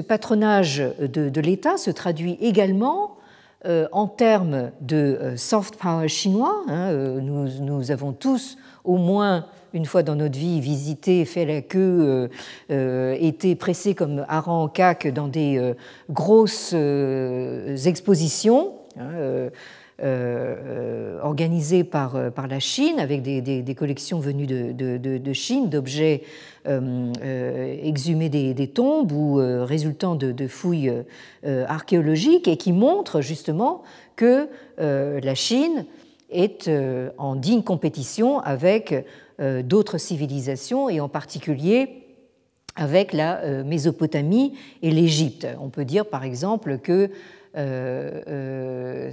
[0.00, 3.16] patronage de, l'État se traduit également
[3.64, 6.62] en termes de soft power chinois.
[6.68, 9.46] Hein, nous, avons tous au moins
[9.76, 12.28] une fois dans notre vie, visité, fait la queue, euh,
[12.70, 15.74] euh, été pressé comme hareng en cac dans des euh,
[16.10, 16.74] grosses
[17.86, 18.72] expositions.
[18.98, 19.50] Hein,
[21.22, 26.22] organisées par, par la Chine, avec des, collections venues de, Chine d'objets
[26.66, 30.92] exhumés des, tombes ou résultant de, fouilles
[31.44, 33.82] archéologiques et qui montrent justement
[34.16, 34.48] que
[34.78, 35.86] la Chine
[36.30, 36.70] est
[37.18, 38.94] en digne compétition avec
[39.38, 42.06] euh, d'autres civilisations et en particulier
[42.74, 45.46] avec la euh, Mésopotamie et l'Égypte.
[45.60, 47.10] On peut dire par exemple que
[47.58, 49.10] euh,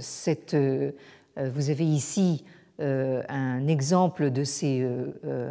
[1.36, 2.44] vous avez ici
[2.80, 4.86] un exemple de ces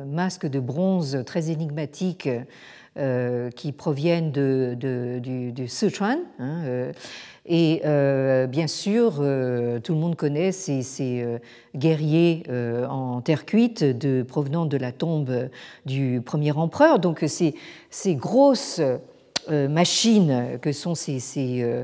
[0.05, 2.30] masques de bronze très énigmatiques
[3.55, 4.76] qui proviennent de,
[5.19, 6.19] du, Sichuan.
[6.39, 6.91] Hein,
[7.45, 10.84] et euh, bien sûr, euh, tout le monde connaît ces,
[11.24, 11.39] euh,
[11.76, 12.43] guerriers
[12.89, 13.86] en terre cuite
[14.28, 15.49] provenant de la tombe
[15.86, 16.99] du premier empereur.
[16.99, 17.55] Donc ces,
[17.89, 18.82] ces grosses
[19.49, 21.84] machines que sont ces, ces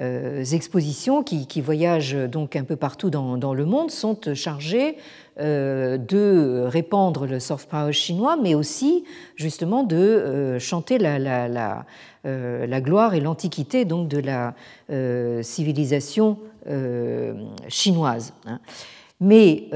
[0.00, 4.96] expositions qui, voyagent donc un peu partout dans, le monde sont chargées
[5.38, 9.04] de répandre le soft power chinois, mais aussi
[9.36, 11.84] justement de chanter la,
[12.26, 14.54] euh, gloire et l'antiquité donc de la
[14.90, 16.38] euh, civilisation
[16.68, 17.32] euh,
[17.68, 18.34] chinoise.
[18.46, 18.60] Hein.
[19.22, 19.68] Mais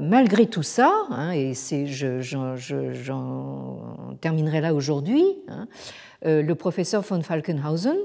[0.00, 2.96] malgré tout ça, hein, et j'en
[4.22, 5.68] terminerai là aujourd'hui, hein,
[6.24, 7.98] le professeur von Falkenhausen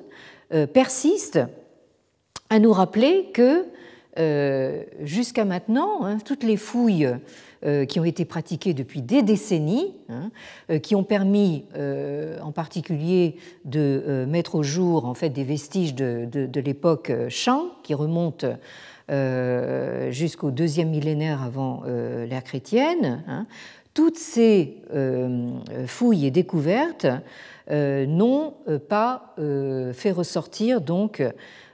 [0.73, 1.39] persiste
[2.51, 3.65] à nous rappeler que
[5.03, 7.09] jusqu'à maintenant, toutes les fouilles
[7.63, 10.31] euh, qui ont été pratiquées depuis des décennies, hein,
[10.71, 13.35] euh, qui ont permis euh, en particulier
[13.65, 18.47] de mettre au jour en fait, des vestiges de, l'époque Shang, qui remontent
[20.09, 23.23] jusqu'au deuxième millénaire avant l'ère chrétienne.
[23.27, 23.45] Hein.
[23.93, 24.77] Toutes ces
[25.85, 27.05] fouilles et découvertes
[27.69, 28.53] n'ont
[28.89, 29.35] pas
[29.93, 31.21] fait ressortir donc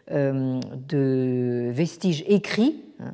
[0.09, 3.13] de vestiges écrits hein,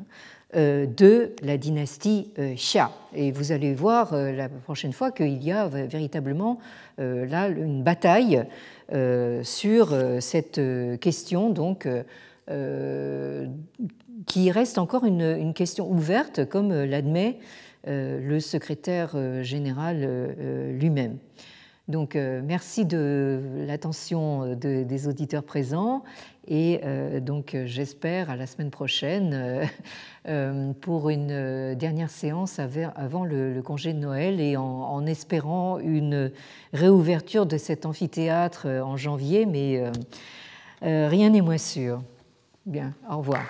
[0.56, 2.92] euh, de la dynastie euh, Xia.
[3.16, 6.60] Et vous allez voir euh, la prochaine fois qu'il y a véritablement
[7.00, 8.44] là une bataille
[9.42, 10.62] sur cette
[11.00, 11.88] question, donc,
[14.28, 17.40] qui reste encore une, question ouverte, comme l'admet
[17.88, 20.36] le secrétaire général
[20.80, 21.18] lui-même.
[21.88, 26.04] Donc, merci de l'attention des auditeurs présents
[26.48, 29.66] et euh, donc j'espère à la semaine prochaine euh,
[30.28, 36.32] euh, pour une dernière séance avant le, congé de Noël et en, espérant une
[36.74, 39.82] réouverture de cet amphithéâtre en janvier, mais
[40.82, 42.04] rien n'est moins sûr.
[42.66, 43.42] Bien, au revoir.